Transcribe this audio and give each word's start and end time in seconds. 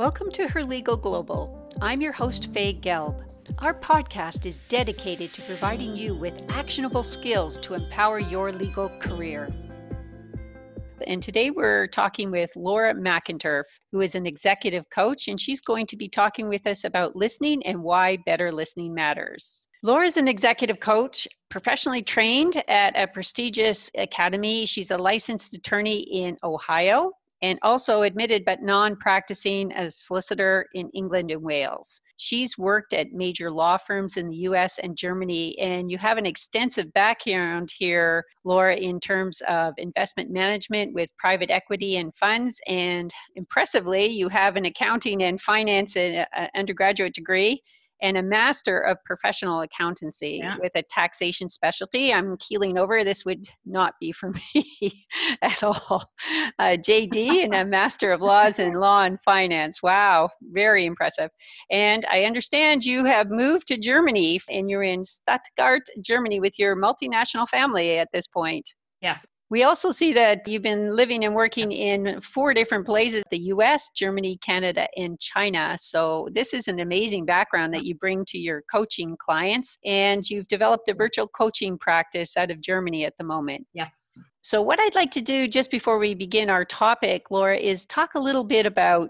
Welcome 0.00 0.30
to 0.30 0.48
Her 0.48 0.64
Legal 0.64 0.96
Global. 0.96 1.70
I'm 1.82 2.00
your 2.00 2.12
host, 2.12 2.48
Faye 2.54 2.72
Gelb. 2.72 3.22
Our 3.58 3.78
podcast 3.78 4.46
is 4.46 4.58
dedicated 4.70 5.34
to 5.34 5.42
providing 5.42 5.94
you 5.94 6.14
with 6.14 6.32
actionable 6.48 7.02
skills 7.02 7.58
to 7.58 7.74
empower 7.74 8.18
your 8.18 8.50
legal 8.50 8.88
career. 8.98 9.52
And 11.06 11.22
today 11.22 11.50
we're 11.50 11.86
talking 11.88 12.30
with 12.30 12.48
Laura 12.56 12.94
McInturf, 12.94 13.64
who 13.92 14.00
is 14.00 14.14
an 14.14 14.24
executive 14.24 14.88
coach, 14.88 15.28
and 15.28 15.38
she's 15.38 15.60
going 15.60 15.86
to 15.88 15.98
be 15.98 16.08
talking 16.08 16.48
with 16.48 16.66
us 16.66 16.84
about 16.84 17.14
listening 17.14 17.62
and 17.66 17.82
why 17.82 18.16
better 18.24 18.50
listening 18.50 18.94
matters. 18.94 19.66
Laura 19.82 20.06
is 20.06 20.16
an 20.16 20.28
executive 20.28 20.80
coach, 20.80 21.28
professionally 21.50 22.02
trained 22.02 22.64
at 22.68 22.96
a 22.96 23.06
prestigious 23.06 23.90
academy. 23.98 24.64
She's 24.64 24.90
a 24.90 24.96
licensed 24.96 25.52
attorney 25.52 26.00
in 26.00 26.38
Ohio 26.42 27.12
and 27.42 27.58
also 27.62 28.02
admitted 28.02 28.44
but 28.44 28.62
non 28.62 28.96
practicing 28.96 29.72
as 29.72 29.96
solicitor 29.96 30.66
in 30.74 30.90
England 30.90 31.30
and 31.30 31.42
Wales. 31.42 32.00
She's 32.16 32.58
worked 32.58 32.92
at 32.92 33.12
major 33.12 33.50
law 33.50 33.78
firms 33.86 34.18
in 34.18 34.28
the 34.28 34.36
US 34.36 34.78
and 34.82 34.96
Germany, 34.96 35.58
and 35.58 35.90
you 35.90 35.96
have 35.96 36.18
an 36.18 36.26
extensive 36.26 36.92
background 36.92 37.72
here, 37.76 38.24
Laura, 38.44 38.76
in 38.76 39.00
terms 39.00 39.40
of 39.48 39.72
investment 39.78 40.30
management 40.30 40.92
with 40.92 41.08
private 41.18 41.50
equity 41.50 41.96
and 41.96 42.12
funds. 42.20 42.60
And 42.66 43.10
impressively, 43.36 44.06
you 44.06 44.28
have 44.28 44.56
an 44.56 44.66
accounting 44.66 45.22
and 45.22 45.40
finance 45.40 45.96
uh, 45.96 46.24
undergraduate 46.54 47.14
degree 47.14 47.62
and 48.02 48.16
a 48.16 48.22
master 48.22 48.78
of 48.78 48.96
professional 49.04 49.60
accountancy 49.60 50.40
yeah. 50.42 50.56
with 50.60 50.72
a 50.74 50.82
taxation 50.90 51.48
specialty. 51.48 52.12
I'm 52.12 52.36
keeling 52.38 52.78
over. 52.78 53.04
This 53.04 53.24
would 53.24 53.46
not 53.64 53.94
be 54.00 54.12
for 54.12 54.32
me 54.54 55.06
at 55.42 55.62
all. 55.62 56.04
Uh, 56.58 56.76
JD 56.76 57.44
and 57.44 57.54
a 57.54 57.64
master 57.64 58.12
of 58.12 58.20
laws 58.20 58.58
in 58.58 58.74
law 58.74 59.02
and 59.02 59.18
finance. 59.24 59.82
Wow, 59.82 60.30
very 60.52 60.86
impressive. 60.86 61.30
And 61.70 62.04
I 62.10 62.24
understand 62.24 62.84
you 62.84 63.04
have 63.04 63.30
moved 63.30 63.66
to 63.68 63.78
Germany 63.78 64.40
and 64.48 64.70
you're 64.70 64.82
in 64.82 65.04
Stuttgart, 65.04 65.82
Germany 66.02 66.40
with 66.40 66.58
your 66.58 66.76
multinational 66.76 67.48
family 67.48 67.98
at 67.98 68.08
this 68.12 68.26
point. 68.26 68.68
Yes. 69.00 69.26
We 69.50 69.64
also 69.64 69.90
see 69.90 70.12
that 70.12 70.46
you've 70.46 70.62
been 70.62 70.94
living 70.94 71.24
and 71.24 71.34
working 71.34 71.72
in 71.72 72.20
four 72.32 72.54
different 72.54 72.86
places 72.86 73.24
the 73.32 73.38
US, 73.54 73.90
Germany, 73.96 74.38
Canada, 74.46 74.86
and 74.96 75.18
China. 75.18 75.76
So, 75.80 76.28
this 76.32 76.54
is 76.54 76.68
an 76.68 76.78
amazing 76.78 77.26
background 77.26 77.74
that 77.74 77.84
you 77.84 77.96
bring 77.96 78.24
to 78.26 78.38
your 78.38 78.62
coaching 78.72 79.16
clients. 79.18 79.76
And 79.84 80.28
you've 80.28 80.46
developed 80.46 80.88
a 80.88 80.94
virtual 80.94 81.26
coaching 81.26 81.76
practice 81.78 82.36
out 82.36 82.52
of 82.52 82.60
Germany 82.60 83.04
at 83.04 83.14
the 83.18 83.24
moment. 83.24 83.66
Yes. 83.74 84.20
So, 84.42 84.62
what 84.62 84.78
I'd 84.78 84.94
like 84.94 85.10
to 85.12 85.20
do 85.20 85.48
just 85.48 85.72
before 85.72 85.98
we 85.98 86.14
begin 86.14 86.48
our 86.48 86.64
topic, 86.64 87.24
Laura, 87.30 87.58
is 87.58 87.84
talk 87.86 88.14
a 88.14 88.20
little 88.20 88.44
bit 88.44 88.66
about 88.66 89.08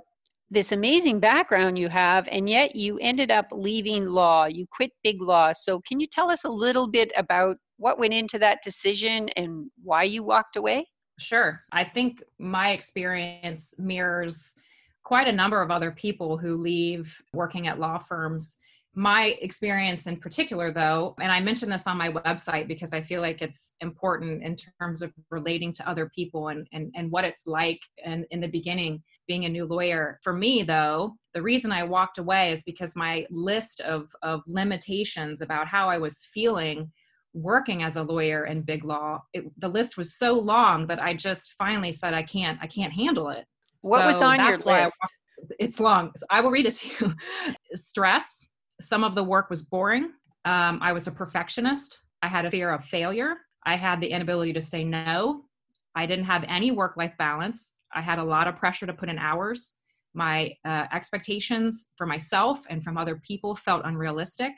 this 0.51 0.73
amazing 0.73 1.21
background 1.21 1.79
you 1.79 1.91
have, 1.91 2.27
and 2.31 2.49
yet 2.49 2.75
you 2.75 2.99
ended 2.99 3.31
up 3.31 3.47
leaving 3.53 4.07
law. 4.07 4.47
You 4.47 4.67
quit 4.75 4.91
big 5.05 5.21
law. 5.21 5.53
So, 5.53 5.83
can 5.87 6.01
you 6.01 6.07
tell 6.07 6.31
us 6.31 6.45
a 6.45 6.51
little 6.51 6.89
bit 6.89 7.13
about 7.19 7.59
what 7.81 7.99
went 7.99 8.13
into 8.13 8.39
that 8.39 8.63
decision 8.63 9.31
and 9.37 9.71
why 9.83 10.05
you 10.05 10.23
walked 10.23 10.57
away? 10.57 10.87
Sure. 11.19 11.63
I 11.73 11.83
think 11.83 12.23
my 12.39 12.71
experience 12.71 13.75
mirrors 13.79 14.55
quite 15.03 15.27
a 15.27 15.33
number 15.33 15.63
of 15.63 15.71
other 15.71 15.91
people 15.91 16.37
who 16.37 16.57
leave 16.57 17.21
working 17.33 17.67
at 17.67 17.81
law 17.81 17.99
firms. 17.99 18.59
My 18.95 19.37
experience 19.41 20.07
in 20.07 20.19
particular, 20.19 20.73
though, 20.73 21.15
and 21.21 21.33
I 21.33 21.41
mentioned 21.41 21.73
this 21.73 21.87
on 21.87 21.97
my 21.97 22.11
website 22.11 22.69
because 22.69 22.93
I 22.93 23.01
feel 23.01 23.23
like 23.23 23.41
it's 23.41 23.73
important 23.81 24.43
in 24.43 24.57
terms 24.79 25.01
of 25.01 25.13
relating 25.31 25.73
to 25.75 25.89
other 25.89 26.11
people 26.15 26.49
and, 26.49 26.67
and, 26.73 26.93
and 26.95 27.11
what 27.11 27.25
it's 27.25 27.47
like 27.47 27.81
and 28.05 28.27
in 28.31 28.41
the 28.41 28.49
beginning 28.49 29.03
being 29.27 29.47
a 29.47 29.49
new 29.49 29.65
lawyer. 29.65 30.19
For 30.23 30.33
me, 30.33 30.65
though, 30.65 31.15
the 31.33 31.43
reason 31.43 31.73
I 31.73 31.85
walked 31.85 32.19
away 32.19 32.53
is 32.53 32.63
because 32.63 32.95
my 32.97 33.27
list 33.31 33.81
of, 33.81 34.11
of 34.23 34.43
limitations 34.47 35.41
about 35.41 35.67
how 35.67 35.89
I 35.89 35.99
was 35.99 36.21
feeling 36.35 36.91
working 37.33 37.83
as 37.83 37.97
a 37.97 38.03
lawyer 38.03 38.47
in 38.47 38.63
big 38.63 38.85
law 38.85 39.23
it, 39.33 39.45
the 39.59 39.69
list 39.69 39.97
was 39.97 40.17
so 40.17 40.33
long 40.33 40.87
that 40.87 41.01
i 41.01 41.15
just 41.15 41.53
finally 41.53 41.93
said 41.93 42.13
i 42.13 42.23
can't 42.23 42.59
i 42.61 42.67
can't 42.67 42.93
handle 42.93 43.29
it. 43.29 43.47
What 43.83 44.01
so 44.01 44.07
was 44.09 44.21
on 44.21 44.39
your 44.41 44.57
list? 44.57 44.99
it's 45.59 45.81
long. 45.81 46.11
So 46.17 46.27
i 46.31 46.41
will 46.41 46.51
read 46.51 46.67
it 46.67 46.75
to 46.75 47.07
you. 47.07 47.15
Stress. 47.75 48.49
Some 48.81 49.05
of 49.05 49.15
the 49.15 49.25
work 49.25 49.51
was 49.51 49.63
boring. 49.63 50.13
Um, 50.45 50.79
i 50.83 50.93
was 50.93 51.07
a 51.07 51.13
perfectionist. 51.13 52.01
I 52.23 52.29
had 52.29 52.45
a 52.45 52.51
fear 52.51 52.71
of 52.71 52.85
failure. 52.85 53.37
I 53.65 53.77
had 53.77 54.01
the 54.01 54.09
inability 54.09 54.53
to 54.55 54.61
say 54.61 54.85
no. 54.85 55.45
I 55.95 56.07
didn't 56.07 56.25
have 56.27 56.45
any 56.49 56.71
work 56.71 56.97
life 56.97 57.15
balance. 57.19 57.77
I 57.93 58.01
had 58.01 58.19
a 58.19 58.25
lot 58.25 58.47
of 58.47 58.57
pressure 58.57 58.87
to 58.87 58.93
put 58.93 59.09
in 59.09 59.19
hours. 59.19 59.75
My 60.15 60.53
uh, 60.65 60.87
expectations 60.93 61.91
for 61.97 62.07
myself 62.07 62.65
and 62.69 62.83
from 62.83 62.97
other 62.97 63.21
people 63.27 63.55
felt 63.55 63.83
unrealistic. 63.85 64.53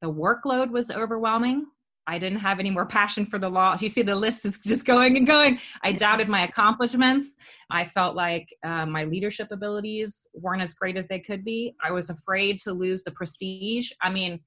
The 0.00 0.12
workload 0.12 0.70
was 0.70 0.90
overwhelming 0.90 1.66
I 2.06 2.18
didn't 2.18 2.38
have 2.38 2.60
any 2.60 2.70
more 2.70 2.86
passion 2.86 3.26
for 3.26 3.38
the 3.38 3.48
law. 3.48 3.76
You 3.78 3.88
see, 3.88 4.02
the 4.02 4.14
list 4.14 4.44
is 4.44 4.58
just 4.58 4.84
going 4.86 5.16
and 5.16 5.26
going. 5.26 5.58
I 5.82 5.92
doubted 5.92 6.28
my 6.28 6.44
accomplishments. 6.44 7.36
I 7.70 7.84
felt 7.84 8.14
like 8.14 8.54
uh, 8.64 8.86
my 8.86 9.04
leadership 9.04 9.48
abilities 9.50 10.28
weren't 10.34 10.62
as 10.62 10.74
great 10.74 10.96
as 10.96 11.08
they 11.08 11.18
could 11.18 11.44
be. 11.44 11.74
I 11.82 11.90
was 11.90 12.10
afraid 12.10 12.58
to 12.60 12.72
lose 12.72 13.02
the 13.02 13.10
prestige. 13.10 13.90
I 14.02 14.10
mean, 14.10 14.40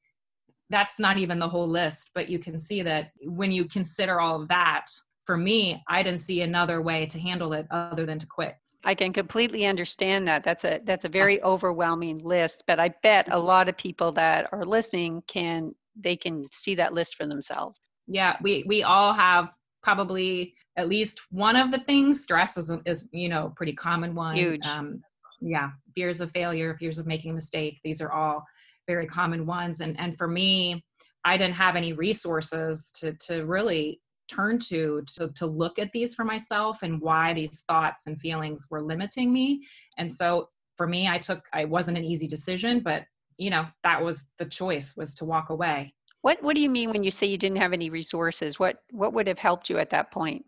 that's 0.70 1.00
not 1.00 1.18
even 1.18 1.40
the 1.40 1.50
whole 1.50 1.68
list, 1.68 2.12
but 2.14 2.30
you 2.30 2.40
can 2.40 2.58
see 2.58 2.82
that 2.84 3.12
when 3.22 3.52
you 3.52 3.66
consider 3.66 4.20
all 4.20 4.42
of 4.42 4.48
that, 4.50 4.88
for 5.26 5.38
me, 5.38 5.84
I 5.88 6.02
didn't 6.02 6.22
see 6.22 6.42
another 6.42 6.82
way 6.82 7.06
to 7.08 7.20
handle 7.20 7.54
it 7.54 7.68
other 7.72 8.06
than 8.06 8.20
to 8.20 8.26
quit. 8.26 8.56
I 8.84 8.96
can 8.96 9.12
completely 9.12 9.66
understand 9.66 10.28
that. 10.28 10.44
That's 10.44 10.64
a 10.64 10.80
that's 10.86 11.04
a 11.04 11.10
very 11.10 11.42
overwhelming 11.44 12.20
list, 12.20 12.64
but 12.66 12.80
I 12.80 12.94
bet 13.04 13.32
a 13.32 13.38
lot 13.38 13.68
of 13.68 13.76
people 13.78 14.12
that 14.14 14.48
are 14.54 14.66
listening 14.66 15.22
can 15.28 15.76
they 16.02 16.16
can 16.16 16.44
see 16.52 16.76
that 16.76 16.94
list 16.94 17.16
for 17.16 17.26
themselves. 17.26 17.80
Yeah 18.08 18.38
we 18.42 18.64
we 18.68 18.84
all 18.84 19.14
have 19.14 19.50
probably 19.82 20.56
at 20.78 20.88
least 20.88 21.22
one 21.32 21.56
of 21.56 21.72
the 21.72 21.80
things. 21.80 22.24
Stress 22.24 22.58
is, 22.58 22.72
is 22.86 23.08
you 23.12 23.30
know 23.30 23.54
pretty 23.56 23.74
common 23.74 24.16
one. 24.16 24.36
Huge. 24.36 24.66
Um, 24.66 25.02
yeah 25.42 25.70
fears 25.96 26.20
of 26.20 26.32
failure 26.32 26.76
fears 26.78 27.00
of 27.00 27.08
making 27.08 27.32
a 27.32 27.34
mistake 27.34 27.80
these 27.84 28.02
are 28.02 28.12
all 28.12 28.44
very 28.88 29.08
common 29.08 29.46
ones. 29.46 29.82
And 29.82 30.00
and 30.00 30.18
for 30.18 30.28
me 30.28 30.84
i 31.26 31.38
didn't 31.38 31.56
have 31.56 31.76
any 31.76 31.94
resources 31.94 32.92
to 33.00 33.14
to 33.28 33.46
really 33.46 34.02
turn 34.30 34.60
to 34.60 35.02
to 35.16 35.30
to 35.34 35.46
look 35.46 35.80
at 35.80 35.92
these 35.92 36.14
for 36.14 36.24
myself 36.24 36.84
and 36.84 37.02
why 37.02 37.34
these 37.34 37.64
thoughts 37.68 38.08
and 38.08 38.20
feelings 38.20 38.68
were 38.70 38.82
limiting 38.82 39.34
me. 39.34 39.64
And 39.98 40.12
so 40.12 40.50
for 40.78 40.88
me 40.88 41.08
i 41.08 41.18
took 41.18 41.42
i 41.54 41.66
wasn't 41.66 41.98
an 41.98 42.06
easy 42.06 42.28
decision 42.28 42.80
but 42.80 43.04
you 43.40 43.50
know 43.50 43.66
that 43.84 44.04
was 44.04 44.28
the 44.38 44.46
choice 44.46 44.96
was 44.96 45.16
to 45.16 45.26
walk 45.26 45.50
away. 45.50 45.96
What 46.22 46.44
what 46.44 46.56
do 46.56 46.62
you 46.62 46.70
mean 46.70 46.92
when 46.92 47.02
you 47.02 47.10
say 47.10 47.26
you 47.26 47.38
didn't 47.38 47.58
have 47.58 47.74
any 47.74 47.90
resources? 47.90 48.60
What 48.60 48.84
what 48.92 49.14
would 49.14 49.28
have 49.28 49.40
helped 49.40 49.70
you 49.70 49.80
at 49.80 49.90
that 49.90 50.12
point? 50.12 50.46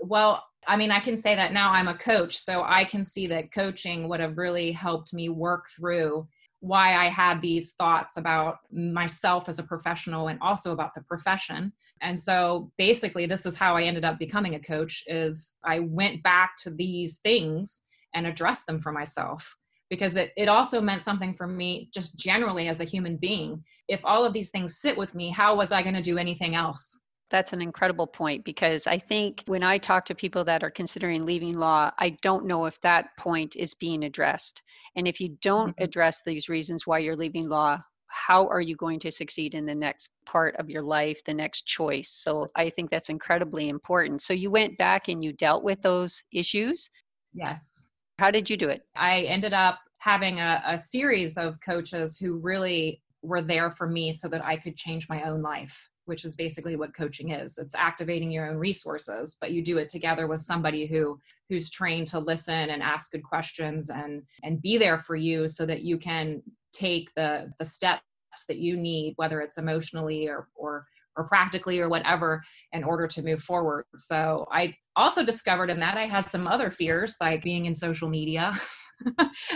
Well 0.00 0.42
i 0.66 0.76
mean 0.76 0.90
i 0.90 1.00
can 1.00 1.16
say 1.16 1.34
that 1.34 1.52
now 1.52 1.72
i'm 1.72 1.88
a 1.88 1.94
coach 1.98 2.38
so 2.38 2.62
i 2.64 2.84
can 2.84 3.02
see 3.02 3.26
that 3.26 3.52
coaching 3.52 4.08
would 4.08 4.20
have 4.20 4.38
really 4.38 4.70
helped 4.70 5.12
me 5.12 5.28
work 5.28 5.66
through 5.76 6.26
why 6.60 6.94
i 6.94 7.06
had 7.06 7.42
these 7.42 7.72
thoughts 7.72 8.16
about 8.16 8.58
myself 8.72 9.48
as 9.48 9.58
a 9.58 9.64
professional 9.64 10.28
and 10.28 10.38
also 10.40 10.72
about 10.72 10.94
the 10.94 11.02
profession. 11.02 11.72
And 12.00 12.18
so 12.18 12.70
basically 12.78 13.26
this 13.26 13.46
is 13.46 13.56
how 13.56 13.76
i 13.76 13.82
ended 13.82 14.04
up 14.04 14.18
becoming 14.18 14.54
a 14.54 14.60
coach 14.60 15.02
is 15.06 15.54
i 15.64 15.80
went 15.80 16.22
back 16.22 16.56
to 16.58 16.70
these 16.70 17.18
things 17.18 17.84
and 18.14 18.26
addressed 18.26 18.66
them 18.66 18.80
for 18.80 18.92
myself 18.92 19.56
because 19.92 20.16
it, 20.16 20.32
it 20.38 20.48
also 20.48 20.80
meant 20.80 21.02
something 21.02 21.34
for 21.34 21.46
me 21.46 21.90
just 21.92 22.18
generally 22.18 22.66
as 22.66 22.80
a 22.80 22.84
human 22.84 23.18
being 23.18 23.62
if 23.88 24.00
all 24.04 24.24
of 24.24 24.32
these 24.32 24.48
things 24.48 24.80
sit 24.80 24.96
with 24.96 25.14
me 25.14 25.28
how 25.28 25.54
was 25.54 25.70
i 25.70 25.82
going 25.82 25.94
to 25.94 26.00
do 26.00 26.16
anything 26.16 26.54
else 26.54 27.04
that's 27.30 27.54
an 27.54 27.62
incredible 27.62 28.06
point 28.06 28.44
because 28.44 28.86
I 28.86 28.98
think 28.98 29.42
when 29.46 29.62
I 29.62 29.78
talk 29.78 30.04
to 30.04 30.14
people 30.14 30.44
that 30.44 30.62
are 30.62 30.70
considering 30.70 31.24
leaving 31.24 31.58
law, 31.58 31.90
I 31.98 32.10
don't 32.20 32.44
know 32.44 32.66
if 32.66 32.78
that 32.82 33.06
point 33.18 33.56
is 33.56 33.72
being 33.72 34.04
addressed. 34.04 34.60
And 34.96 35.08
if 35.08 35.18
you 35.18 35.38
don't 35.40 35.70
mm-hmm. 35.70 35.82
address 35.82 36.20
these 36.26 36.50
reasons 36.50 36.86
why 36.86 36.98
you're 36.98 37.16
leaving 37.16 37.48
law, 37.48 37.78
how 38.08 38.46
are 38.48 38.60
you 38.60 38.76
going 38.76 39.00
to 39.00 39.10
succeed 39.10 39.54
in 39.54 39.64
the 39.64 39.74
next 39.74 40.10
part 40.26 40.54
of 40.56 40.68
your 40.68 40.82
life, 40.82 41.18
the 41.24 41.32
next 41.32 41.66
choice? 41.66 42.10
So 42.22 42.48
I 42.54 42.68
think 42.68 42.90
that's 42.90 43.08
incredibly 43.08 43.70
important. 43.70 44.20
So 44.20 44.34
you 44.34 44.50
went 44.50 44.76
back 44.76 45.08
and 45.08 45.24
you 45.24 45.32
dealt 45.32 45.64
with 45.64 45.80
those 45.80 46.22
issues? 46.34 46.90
Yes. 47.32 47.86
How 48.22 48.30
did 48.30 48.48
you 48.48 48.56
do 48.56 48.68
it? 48.68 48.86
I 48.94 49.22
ended 49.22 49.52
up 49.52 49.80
having 49.98 50.38
a, 50.38 50.62
a 50.64 50.78
series 50.78 51.36
of 51.36 51.60
coaches 51.60 52.16
who 52.16 52.34
really 52.34 53.02
were 53.20 53.42
there 53.42 53.72
for 53.72 53.88
me 53.88 54.12
so 54.12 54.28
that 54.28 54.44
I 54.44 54.56
could 54.58 54.76
change 54.76 55.08
my 55.08 55.24
own 55.24 55.42
life 55.42 55.88
which 56.04 56.24
is 56.24 56.34
basically 56.34 56.74
what 56.76 56.94
coaching 56.96 57.30
is 57.30 57.58
it's 57.58 57.76
activating 57.76 58.30
your 58.30 58.48
own 58.48 58.56
resources 58.56 59.36
but 59.40 59.52
you 59.52 59.62
do 59.62 59.78
it 59.78 59.88
together 59.88 60.26
with 60.26 60.40
somebody 60.40 60.84
who 60.84 61.18
who's 61.48 61.70
trained 61.70 62.08
to 62.08 62.18
listen 62.18 62.70
and 62.70 62.82
ask 62.82 63.12
good 63.12 63.22
questions 63.22 63.88
and 63.88 64.22
and 64.42 64.62
be 64.62 64.76
there 64.78 64.98
for 64.98 65.14
you 65.14 65.46
so 65.46 65.64
that 65.64 65.82
you 65.82 65.96
can 65.96 66.42
take 66.72 67.12
the 67.14 67.52
the 67.60 67.64
steps 67.64 68.02
that 68.48 68.58
you 68.58 68.76
need 68.76 69.14
whether 69.16 69.40
it's 69.40 69.58
emotionally 69.58 70.28
or 70.28 70.48
or 70.56 70.86
or 71.16 71.24
practically 71.24 71.80
or 71.80 71.88
whatever 71.88 72.42
in 72.72 72.84
order 72.84 73.06
to 73.06 73.22
move 73.22 73.42
forward. 73.42 73.84
So 73.96 74.46
I 74.50 74.74
also 74.96 75.24
discovered 75.24 75.70
in 75.70 75.80
that 75.80 75.96
I 75.96 76.06
had 76.06 76.28
some 76.28 76.46
other 76.46 76.70
fears 76.70 77.16
like 77.20 77.42
being 77.42 77.66
in 77.66 77.74
social 77.74 78.08
media. 78.08 78.54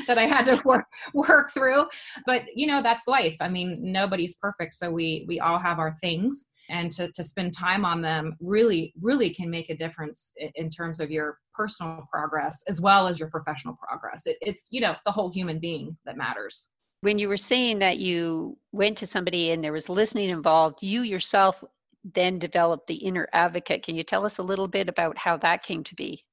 that 0.09 0.19
I 0.19 0.25
had 0.25 0.45
to 0.47 0.61
work 0.65 0.87
work 1.15 1.53
through. 1.53 1.87
But 2.25 2.43
you 2.55 2.67
know, 2.67 2.83
that's 2.83 3.07
life. 3.07 3.37
I 3.41 3.49
mean, 3.49 3.79
nobody's 3.81 4.37
perfect, 4.37 4.75
so 4.75 4.91
we 4.91 5.25
we 5.29 5.41
all 5.41 5.59
have 5.59 5.79
our 5.79 5.95
things, 6.01 6.47
and 6.69 6.91
to 6.93 7.11
to 7.13 7.23
spend 7.23 7.55
time 7.55 7.85
on 7.85 8.01
them 8.03 8.37
really 8.41 8.93
really 9.01 9.31
can 9.31 9.51
make 9.51 9.71
a 9.71 9.77
difference 9.77 10.33
in 10.55 10.71
terms 10.71 11.01
of 11.01 11.11
your 11.11 11.39
personal 11.55 12.07
progress 12.11 12.63
as 12.69 12.81
well 12.81 13.07
as 13.07 13.21
your 13.21 13.31
professional 13.31 13.79
progress. 13.81 14.27
It, 14.27 14.37
it's 14.41 14.69
you 14.71 14.81
know 14.81 14.97
the 15.05 15.13
whole 15.13 15.33
human 15.33 15.59
being 15.59 15.97
that 16.07 16.17
matters. 16.17 16.71
When 17.03 17.19
you 17.19 17.29
were 17.29 17.37
saying 17.37 17.81
that 17.81 17.99
you 17.99 18.59
went 18.73 18.99
to 18.99 19.07
somebody 19.07 19.51
and 19.51 19.63
there 19.63 19.73
was 19.73 19.89
listening 19.89 20.31
involved, 20.31 20.83
you 20.83 21.03
yourself 21.03 21.63
then 22.15 22.39
developed 22.39 22.87
the 22.87 22.95
inner 22.95 23.29
advocate. 23.33 23.85
Can 23.85 23.97
you 23.97 24.05
tell 24.05 24.25
us 24.25 24.39
a 24.39 24.43
little 24.43 24.69
bit 24.69 24.89
about 24.89 25.19
how 25.19 25.37
that 25.39 25.63
came 25.63 25.85
to 25.85 25.95
be? 25.95 26.25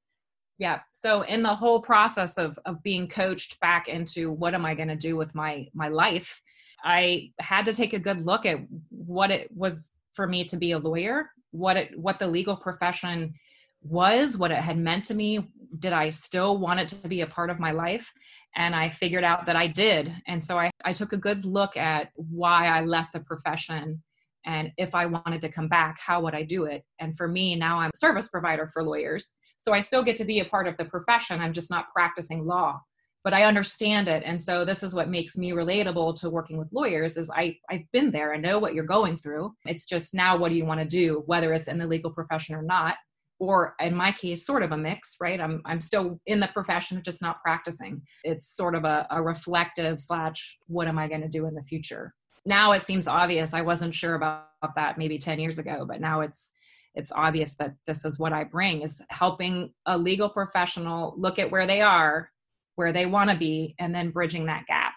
yeah 0.57 0.79
so 0.89 1.21
in 1.23 1.43
the 1.43 1.53
whole 1.53 1.81
process 1.81 2.37
of 2.37 2.57
of 2.65 2.81
being 2.83 3.07
coached 3.07 3.59
back 3.59 3.87
into 3.87 4.31
what 4.31 4.53
am 4.53 4.65
i 4.65 4.73
going 4.73 4.87
to 4.87 4.95
do 4.95 5.15
with 5.17 5.33
my 5.33 5.67
my 5.73 5.87
life 5.87 6.41
i 6.83 7.31
had 7.39 7.65
to 7.65 7.73
take 7.73 7.93
a 7.93 7.99
good 7.99 8.25
look 8.25 8.45
at 8.45 8.57
what 8.89 9.31
it 9.31 9.49
was 9.55 9.93
for 10.13 10.27
me 10.27 10.43
to 10.43 10.57
be 10.57 10.71
a 10.71 10.79
lawyer 10.79 11.29
what 11.51 11.77
it 11.77 11.97
what 11.97 12.19
the 12.19 12.27
legal 12.27 12.55
profession 12.55 13.33
was 13.81 14.37
what 14.37 14.51
it 14.51 14.57
had 14.57 14.77
meant 14.77 15.03
to 15.05 15.13
me 15.13 15.49
did 15.79 15.93
i 15.93 16.09
still 16.09 16.57
want 16.57 16.79
it 16.79 16.87
to 16.87 17.07
be 17.07 17.21
a 17.21 17.27
part 17.27 17.49
of 17.49 17.59
my 17.59 17.71
life 17.71 18.11
and 18.55 18.75
i 18.75 18.89
figured 18.89 19.23
out 19.23 19.45
that 19.45 19.55
i 19.55 19.67
did 19.67 20.13
and 20.27 20.43
so 20.43 20.57
i, 20.57 20.69
I 20.85 20.93
took 20.93 21.13
a 21.13 21.17
good 21.17 21.45
look 21.45 21.77
at 21.77 22.09
why 22.15 22.67
i 22.67 22.81
left 22.81 23.13
the 23.13 23.19
profession 23.19 24.01
and 24.45 24.71
if 24.77 24.93
i 24.93 25.05
wanted 25.05 25.41
to 25.41 25.49
come 25.49 25.67
back 25.67 25.97
how 25.99 26.21
would 26.21 26.35
i 26.35 26.43
do 26.43 26.65
it 26.65 26.83
and 26.99 27.15
for 27.15 27.27
me 27.27 27.55
now 27.55 27.79
i'm 27.79 27.91
a 27.93 27.97
service 27.97 28.29
provider 28.29 28.67
for 28.67 28.83
lawyers 28.83 29.33
so 29.63 29.71
I 29.71 29.79
still 29.79 30.03
get 30.03 30.17
to 30.17 30.25
be 30.25 30.41
a 30.41 30.45
part 30.45 30.67
of 30.67 30.75
the 30.75 30.83
profession. 30.83 31.39
I'm 31.39 31.53
just 31.53 31.71
not 31.71 31.91
practicing 31.93 32.45
law, 32.45 32.81
but 33.23 33.33
I 33.33 33.45
understand 33.45 34.09
it. 34.09 34.21
And 34.25 34.41
so 34.41 34.65
this 34.65 34.83
is 34.83 34.93
what 34.93 35.07
makes 35.07 35.37
me 35.37 35.51
relatable 35.51 36.19
to 36.19 36.29
working 36.29 36.57
with 36.57 36.67
lawyers 36.73 37.15
is 37.15 37.29
I, 37.29 37.57
I've 37.69 37.89
been 37.93 38.11
there. 38.11 38.33
I 38.33 38.37
know 38.37 38.59
what 38.59 38.73
you're 38.73 38.83
going 38.83 39.17
through. 39.17 39.53
It's 39.65 39.85
just 39.85 40.13
now 40.13 40.35
what 40.35 40.49
do 40.49 40.55
you 40.55 40.65
want 40.65 40.81
to 40.81 40.85
do, 40.85 41.23
whether 41.27 41.53
it's 41.53 41.69
in 41.69 41.77
the 41.77 41.87
legal 41.87 42.11
profession 42.11 42.55
or 42.55 42.61
not? 42.61 42.95
Or 43.39 43.75
in 43.79 43.95
my 43.95 44.11
case, 44.11 44.45
sort 44.45 44.63
of 44.63 44.71
a 44.71 44.77
mix, 44.77 45.17
right? 45.19 45.41
I'm 45.41 45.61
I'm 45.65 45.81
still 45.81 46.19
in 46.27 46.39
the 46.39 46.49
profession, 46.53 47.01
just 47.03 47.21
not 47.21 47.41
practicing. 47.41 48.01
It's 48.23 48.55
sort 48.55 48.75
of 48.75 48.85
a, 48.85 49.07
a 49.11 49.21
reflective 49.21 49.99
slash 49.99 50.57
what 50.67 50.87
am 50.87 50.97
I 50.97 51.07
going 51.07 51.21
to 51.21 51.27
do 51.27 51.45
in 51.47 51.55
the 51.55 51.63
future? 51.63 52.13
Now 52.45 52.73
it 52.73 52.83
seems 52.83 53.07
obvious. 53.07 53.53
I 53.53 53.61
wasn't 53.61 53.95
sure 53.95 54.15
about 54.15 54.45
that 54.75 54.97
maybe 54.97 55.17
10 55.17 55.39
years 55.39 55.59
ago, 55.59 55.85
but 55.87 56.01
now 56.01 56.21
it's 56.21 56.53
it's 56.95 57.11
obvious 57.11 57.55
that 57.55 57.73
this 57.87 58.05
is 58.05 58.19
what 58.19 58.33
I 58.33 58.43
bring 58.43 58.81
is 58.81 59.01
helping 59.09 59.73
a 59.85 59.97
legal 59.97 60.29
professional 60.29 61.15
look 61.17 61.39
at 61.39 61.49
where 61.49 61.65
they 61.65 61.81
are, 61.81 62.29
where 62.75 62.93
they 62.93 63.07
want 63.07 63.31
to 63.31 63.37
be, 63.37 63.75
and 63.79 63.93
then 63.93 64.11
bridging 64.11 64.45
that 64.45 64.67
gap. 64.67 64.93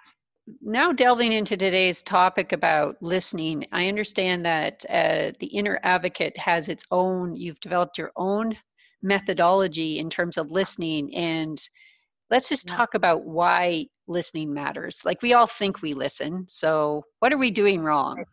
Now, 0.63 0.93
delving 0.93 1.33
into 1.33 1.57
today's 1.57 2.03
topic 2.03 2.53
about 2.53 2.97
listening, 3.01 3.67
I 3.73 3.89
understand 3.89 4.45
that 4.45 4.85
uh, 4.89 5.33
the 5.41 5.47
inner 5.47 5.81
advocate 5.83 6.39
has 6.39 6.69
its 6.69 6.85
own, 6.91 7.35
you've 7.35 7.61
developed 7.61 7.99
your 7.99 8.13
own 8.17 8.57
methodology 9.03 9.99
in 9.99 10.09
terms 10.09 10.37
of 10.37 10.51
listening. 10.51 11.15
And 11.17 11.61
let's 12.31 12.49
just 12.49 12.67
talk 12.69 12.95
about 12.95 13.25
why 13.25 13.87
listening 14.07 14.55
matters. 14.55 15.01
Like, 15.05 15.21
we 15.21 15.33
all 15.33 15.49
think 15.49 15.83
we 15.83 15.95
listen. 15.95 16.47
So, 16.49 17.03
what 17.19 17.33
are 17.33 17.39
we 17.39 17.51
doing 17.51 17.83
wrong? 17.83 18.25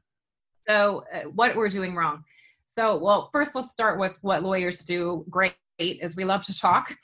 So, 0.68 1.04
uh, 1.14 1.30
what 1.30 1.56
we're 1.56 1.70
doing 1.70 1.96
wrong. 1.96 2.24
So, 2.66 2.96
well, 2.98 3.30
first 3.32 3.56
let's 3.56 3.72
start 3.72 4.00
with 4.00 4.18
what 4.22 4.44
lawyers 4.44 4.80
do 4.80 5.26
great 5.30 5.56
is 5.80 6.16
we 6.16 6.26
love 6.26 6.44
to 6.46 6.58
talk. 6.58 6.96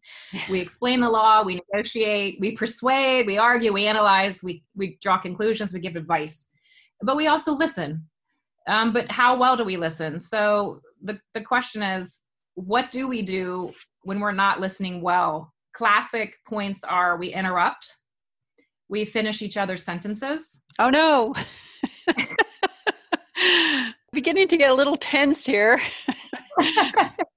we 0.50 0.60
explain 0.60 1.00
the 1.00 1.10
law, 1.10 1.42
we 1.42 1.60
negotiate, 1.72 2.38
we 2.40 2.52
persuade, 2.52 3.26
we 3.26 3.38
argue, 3.38 3.72
we 3.72 3.86
analyze, 3.86 4.42
we, 4.42 4.62
we 4.76 4.98
draw 5.00 5.18
conclusions, 5.18 5.72
we 5.72 5.80
give 5.80 5.96
advice. 5.96 6.50
But 7.02 7.16
we 7.16 7.26
also 7.26 7.52
listen. 7.52 8.06
Um, 8.68 8.92
but 8.92 9.10
how 9.10 9.36
well 9.36 9.56
do 9.56 9.64
we 9.64 9.76
listen? 9.76 10.18
So 10.18 10.80
the, 11.02 11.18
the 11.34 11.40
question 11.40 11.82
is, 11.82 12.22
what 12.54 12.90
do 12.90 13.08
we 13.08 13.22
do 13.22 13.72
when 14.02 14.20
we're 14.20 14.32
not 14.32 14.60
listening 14.60 15.00
well? 15.00 15.52
Classic 15.74 16.34
points 16.48 16.84
are 16.84 17.16
we 17.16 17.32
interrupt, 17.32 17.96
we 18.88 19.04
finish 19.04 19.40
each 19.42 19.56
other's 19.56 19.82
sentences. 19.82 20.62
Oh 20.78 20.90
no. 20.90 21.34
beginning 24.12 24.46
to 24.48 24.56
get 24.56 24.70
a 24.70 24.74
little 24.74 24.96
tense 24.96 25.44
here. 25.44 25.80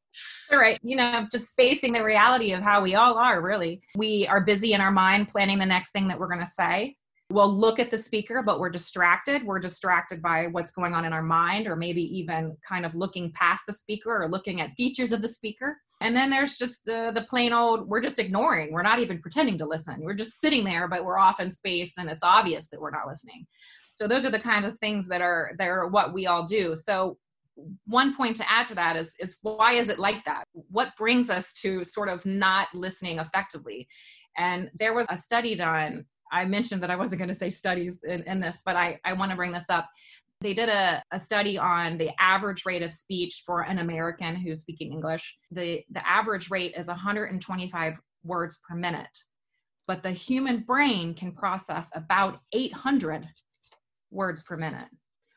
all 0.52 0.60
right 0.60 0.80
you 0.84 0.96
know 0.96 1.26
just 1.32 1.56
facing 1.56 1.94
the 1.94 2.04
reality 2.04 2.54
of 2.54 2.62
how 2.62 2.82
we 2.82 2.96
all 2.96 3.18
are 3.18 3.42
really. 3.42 3.82
We 3.96 4.28
are 4.28 4.42
busy 4.42 4.74
in 4.74 4.82
our 4.82 4.92
mind 4.92 5.30
planning 5.30 5.60
the 5.60 5.66
next 5.66 5.92
thing 5.92 6.08
that 6.08 6.20
we're 6.20 6.28
going 6.28 6.40
to 6.40 6.46
say. 6.46 6.96
We'll 7.32 7.54
look 7.54 7.80
at 7.80 7.90
the 7.90 7.98
speaker 7.98 8.44
but 8.44 8.60
we're 8.60 8.70
distracted. 8.70 9.44
We're 9.44 9.60
distracted 9.60 10.22
by 10.22 10.48
what's 10.48 10.72
going 10.72 10.94
on 10.94 11.06
in 11.06 11.14
our 11.14 11.24
mind 11.24 11.68
or 11.68 11.76
maybe 11.76 12.02
even 12.18 12.56
kind 12.68 12.86
of 12.86 12.96
looking 12.96 13.32
past 13.32 13.64
the 13.66 13.74
speaker 13.74 14.24
or 14.24 14.30
looking 14.30 14.62
at 14.62 14.76
features 14.76 15.12
of 15.12 15.22
the 15.22 15.28
speaker. 15.28 15.78
And 16.02 16.16
then 16.16 16.30
there's 16.30 16.58
just 16.58 16.86
the 16.86 17.12
the 17.14 17.24
plain 17.24 17.54
old 17.54 17.88
we're 17.88 18.02
just 18.02 18.20
ignoring. 18.20 18.72
We're 18.72 18.84
not 18.84 19.00
even 19.00 19.22
pretending 19.22 19.58
to 19.60 19.66
listen. 19.66 20.02
We're 20.02 20.14
just 20.14 20.40
sitting 20.40 20.64
there 20.64 20.88
but 20.88 21.04
we're 21.04 21.20
off 21.20 21.40
in 21.40 21.50
space 21.50 21.98
and 21.98 22.10
it's 22.10 22.24
obvious 22.24 22.70
that 22.70 22.80
we're 22.80 22.92
not 22.92 23.08
listening. 23.08 23.48
So 23.92 24.08
those 24.08 24.26
are 24.26 24.32
the 24.32 24.40
kinds 24.40 24.66
of 24.66 24.78
things 24.80 25.08
that 25.08 25.22
are 25.22 25.54
that 25.58 25.68
are 25.68 25.88
what 25.88 26.14
we 26.14 26.28
all 26.28 26.46
do. 26.46 26.76
So 26.76 27.18
one 27.86 28.16
point 28.16 28.36
to 28.38 28.52
add 28.52 28.66
to 28.68 28.76
that 28.76 28.96
is 28.96 29.16
is 29.20 29.38
why 29.42 29.74
is 29.74 29.90
it 29.90 30.00
like 30.00 30.24
that? 30.26 30.44
What 30.54 30.96
brings 30.98 31.30
us 31.30 31.54
to 31.62 31.84
sort 31.84 32.10
of 32.10 32.26
not 32.26 32.68
listening 32.74 33.20
effectively? 33.20 33.88
And 34.38 34.70
there 34.78 34.94
was 34.94 35.08
a 35.10 35.18
study 35.18 35.56
done 35.56 36.06
i 36.32 36.44
mentioned 36.44 36.82
that 36.82 36.90
i 36.90 36.96
wasn't 36.96 37.20
going 37.20 37.28
to 37.30 37.36
say 37.36 37.52
studies 37.52 38.04
in, 38.04 38.24
in 38.24 38.40
this 38.40 38.64
but 38.66 38.76
i, 38.76 39.00
I 39.06 39.14
want 39.14 39.30
to 39.32 39.38
bring 39.38 39.52
this 39.52 39.70
up. 39.70 39.88
They 40.42 40.54
did 40.54 40.70
a, 40.70 41.02
a 41.12 41.20
study 41.20 41.58
on 41.58 41.98
the 41.98 42.12
average 42.20 42.64
rate 42.66 42.82
of 42.82 42.92
speech 42.92 43.44
for 43.46 43.62
an 43.62 43.80
american 43.80 44.36
who's 44.36 44.62
speaking 44.62 44.92
english. 44.92 45.38
The 45.52 45.84
the 45.92 46.08
average 46.08 46.50
rate 46.50 46.74
is 46.76 46.88
125 46.88 47.94
words 48.24 48.60
per 48.68 48.76
minute 48.76 49.18
but 49.88 50.04
the 50.04 50.12
human 50.12 50.62
brain 50.62 51.14
can 51.14 51.32
process 51.32 51.92
about 51.96 52.40
800 52.54 53.28
words 54.12 54.42
per 54.44 54.58
minute. 54.58 54.90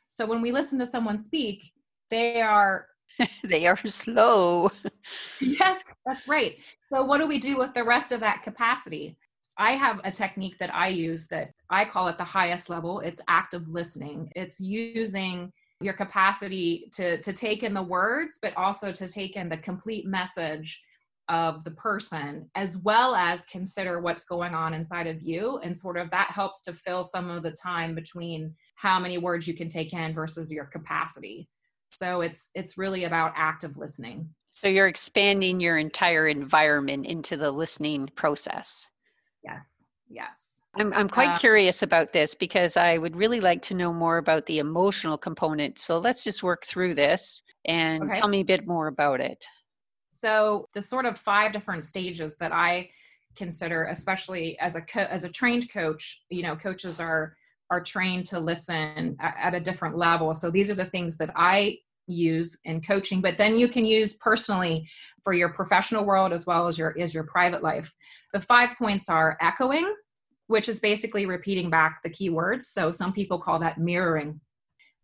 So 0.08 0.26
when 0.26 0.40
we 0.40 0.52
listen 0.52 0.78
to 0.78 0.86
someone 0.86 1.22
speak, 1.22 1.62
they 2.10 2.40
are 2.40 2.86
they 3.44 3.66
are 3.66 3.78
slow. 3.88 4.70
yes, 5.40 5.82
that's 6.06 6.28
right. 6.28 6.56
So 6.80 7.04
what 7.04 7.18
do 7.18 7.26
we 7.26 7.38
do 7.38 7.58
with 7.58 7.74
the 7.74 7.84
rest 7.84 8.12
of 8.12 8.20
that 8.20 8.42
capacity? 8.42 9.16
I 9.56 9.72
have 9.72 10.00
a 10.04 10.10
technique 10.10 10.56
that 10.58 10.72
I 10.72 10.88
use 10.88 11.26
that 11.28 11.50
I 11.68 11.84
call 11.84 12.06
it 12.08 12.16
the 12.16 12.24
highest 12.24 12.70
level. 12.70 13.00
It's 13.00 13.20
active 13.26 13.68
listening. 13.68 14.30
It's 14.36 14.60
using 14.60 15.52
your 15.80 15.94
capacity 15.94 16.88
to 16.92 17.20
to 17.22 17.32
take 17.32 17.62
in 17.62 17.74
the 17.74 17.82
words 17.82 18.38
but 18.42 18.56
also 18.56 18.90
to 18.92 19.06
take 19.06 19.36
in 19.36 19.48
the 19.48 19.58
complete 19.58 20.06
message 20.06 20.82
of 21.28 21.62
the 21.62 21.70
person 21.72 22.50
as 22.56 22.78
well 22.78 23.14
as 23.14 23.44
consider 23.44 24.00
what's 24.00 24.24
going 24.24 24.54
on 24.54 24.74
inside 24.74 25.06
of 25.06 25.22
you 25.22 25.58
and 25.58 25.76
sort 25.76 25.96
of 25.96 26.10
that 26.10 26.30
helps 26.30 26.62
to 26.62 26.72
fill 26.72 27.04
some 27.04 27.30
of 27.30 27.42
the 27.42 27.52
time 27.52 27.94
between 27.94 28.52
how 28.74 28.98
many 28.98 29.18
words 29.18 29.46
you 29.46 29.54
can 29.54 29.68
take 29.68 29.92
in 29.92 30.12
versus 30.12 30.50
your 30.50 30.64
capacity 30.64 31.48
so 31.90 32.20
it's 32.20 32.50
it's 32.54 32.78
really 32.78 33.04
about 33.04 33.32
active 33.36 33.76
listening. 33.76 34.28
So 34.54 34.68
you're 34.68 34.88
expanding 34.88 35.60
your 35.60 35.78
entire 35.78 36.26
environment 36.26 37.06
into 37.06 37.36
the 37.36 37.50
listening 37.50 38.08
process. 38.16 38.86
Yes 39.44 39.88
yes. 40.10 40.62
I'm, 40.78 40.92
I'm 40.92 41.08
quite 41.08 41.30
uh, 41.30 41.38
curious 41.38 41.82
about 41.82 42.12
this 42.12 42.34
because 42.34 42.76
i 42.76 42.98
would 42.98 43.16
really 43.16 43.40
like 43.40 43.62
to 43.62 43.74
know 43.74 43.92
more 43.92 44.18
about 44.18 44.46
the 44.46 44.58
emotional 44.58 45.18
component. 45.18 45.78
So 45.78 45.98
let's 45.98 46.24
just 46.24 46.42
work 46.42 46.66
through 46.66 46.94
this 46.94 47.42
and 47.64 48.04
okay. 48.04 48.20
tell 48.20 48.28
me 48.28 48.40
a 48.40 48.44
bit 48.44 48.66
more 48.66 48.88
about 48.88 49.20
it. 49.20 49.44
So 50.10 50.68
the 50.74 50.82
sort 50.82 51.06
of 51.06 51.18
five 51.18 51.52
different 51.52 51.84
stages 51.84 52.36
that 52.36 52.52
I 52.52 52.90
consider, 53.36 53.86
especially 53.86 54.58
as 54.58 54.76
a 54.76 54.82
co- 54.82 55.00
as 55.10 55.24
a 55.24 55.28
trained 55.28 55.70
coach, 55.72 56.22
you 56.30 56.42
know, 56.42 56.56
coaches 56.56 57.00
are 57.00 57.36
are 57.70 57.82
trained 57.82 58.26
to 58.26 58.40
listen 58.40 59.16
at, 59.20 59.54
a 59.54 59.60
different 59.60 59.96
level. 59.96 60.34
So 60.34 60.50
these 60.50 60.70
are 60.70 60.74
the 60.74 60.86
things 60.86 61.16
that 61.18 61.30
I 61.36 61.78
use 62.06 62.58
in 62.64 62.80
coaching, 62.80 63.20
but 63.20 63.36
then 63.36 63.58
you 63.58 63.68
can 63.68 63.84
use 63.84 64.14
personally 64.14 64.88
for 65.22 65.34
your 65.34 65.50
professional 65.50 66.04
world 66.04 66.32
as 66.32 66.46
well 66.46 66.66
as 66.66 66.78
your 66.78 66.92
is 66.92 67.12
your 67.12 67.24
private 67.24 67.62
life. 67.62 67.92
The 68.32 68.40
five 68.40 68.70
points 68.78 69.10
are 69.10 69.36
echoing, 69.42 69.94
which 70.46 70.68
is 70.68 70.80
basically 70.80 71.26
repeating 71.26 71.68
back 71.68 72.00
the 72.02 72.10
keywords. 72.10 72.64
So 72.64 72.90
some 72.92 73.12
people 73.12 73.38
call 73.38 73.58
that 73.58 73.78
mirroring. 73.78 74.40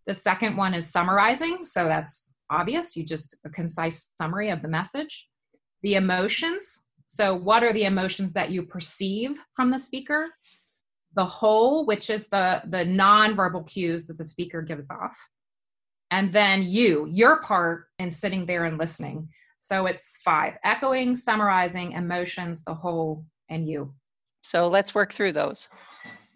The 0.06 0.14
second 0.14 0.56
one 0.56 0.72
is 0.72 0.90
summarizing. 0.90 1.64
So 1.64 1.84
that's 1.84 2.34
obvious. 2.50 2.96
You 2.96 3.04
just 3.04 3.36
a 3.44 3.50
concise 3.50 4.10
summary 4.18 4.50
of 4.50 4.62
the 4.62 4.68
message. 4.68 5.28
The 5.82 5.94
emotions. 5.96 6.86
So, 7.06 7.34
what 7.34 7.62
are 7.62 7.72
the 7.72 7.84
emotions 7.84 8.32
that 8.32 8.50
you 8.50 8.62
perceive 8.62 9.38
from 9.54 9.70
the 9.70 9.78
speaker? 9.78 10.28
The 11.16 11.24
whole, 11.24 11.86
which 11.86 12.10
is 12.10 12.28
the 12.28 12.62
the 12.66 12.84
nonverbal 12.84 13.68
cues 13.68 14.04
that 14.04 14.18
the 14.18 14.24
speaker 14.24 14.62
gives 14.62 14.90
off, 14.90 15.16
and 16.10 16.32
then 16.32 16.62
you, 16.62 17.06
your 17.10 17.42
part 17.42 17.86
in 17.98 18.10
sitting 18.10 18.46
there 18.46 18.64
and 18.64 18.78
listening. 18.78 19.28
So 19.60 19.86
it's 19.86 20.16
five: 20.24 20.54
echoing, 20.64 21.14
summarizing, 21.14 21.92
emotions, 21.92 22.64
the 22.64 22.74
whole, 22.74 23.24
and 23.48 23.66
you. 23.66 23.94
So 24.42 24.68
let's 24.68 24.94
work 24.94 25.14
through 25.14 25.32
those. 25.32 25.68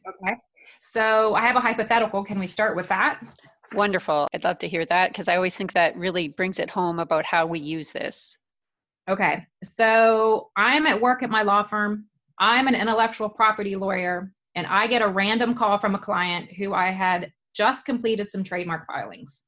Okay. 0.08 0.34
So 0.80 1.34
I 1.34 1.46
have 1.46 1.56
a 1.56 1.60
hypothetical. 1.60 2.24
Can 2.24 2.38
we 2.38 2.46
start 2.46 2.76
with 2.76 2.88
that? 2.88 3.20
Wonderful. 3.74 4.28
I'd 4.32 4.44
love 4.44 4.58
to 4.60 4.68
hear 4.68 4.86
that 4.86 5.10
because 5.12 5.28
I 5.28 5.36
always 5.36 5.54
think 5.54 5.74
that 5.74 5.96
really 5.96 6.28
brings 6.28 6.58
it 6.58 6.70
home 6.70 7.00
about 7.00 7.24
how 7.24 7.46
we 7.46 7.60
use 7.60 7.90
this. 7.90 8.36
Okay. 9.08 9.46
So 9.62 10.50
I'm 10.56 10.86
at 10.86 11.00
work 11.00 11.22
at 11.22 11.30
my 11.30 11.42
law 11.42 11.62
firm. 11.62 12.06
I'm 12.38 12.68
an 12.68 12.74
intellectual 12.74 13.28
property 13.28 13.76
lawyer, 13.76 14.32
and 14.54 14.66
I 14.66 14.86
get 14.86 15.02
a 15.02 15.08
random 15.08 15.54
call 15.54 15.78
from 15.78 15.94
a 15.94 15.98
client 15.98 16.50
who 16.52 16.74
I 16.74 16.90
had 16.90 17.32
just 17.54 17.86
completed 17.86 18.28
some 18.28 18.44
trademark 18.44 18.86
filings. 18.86 19.44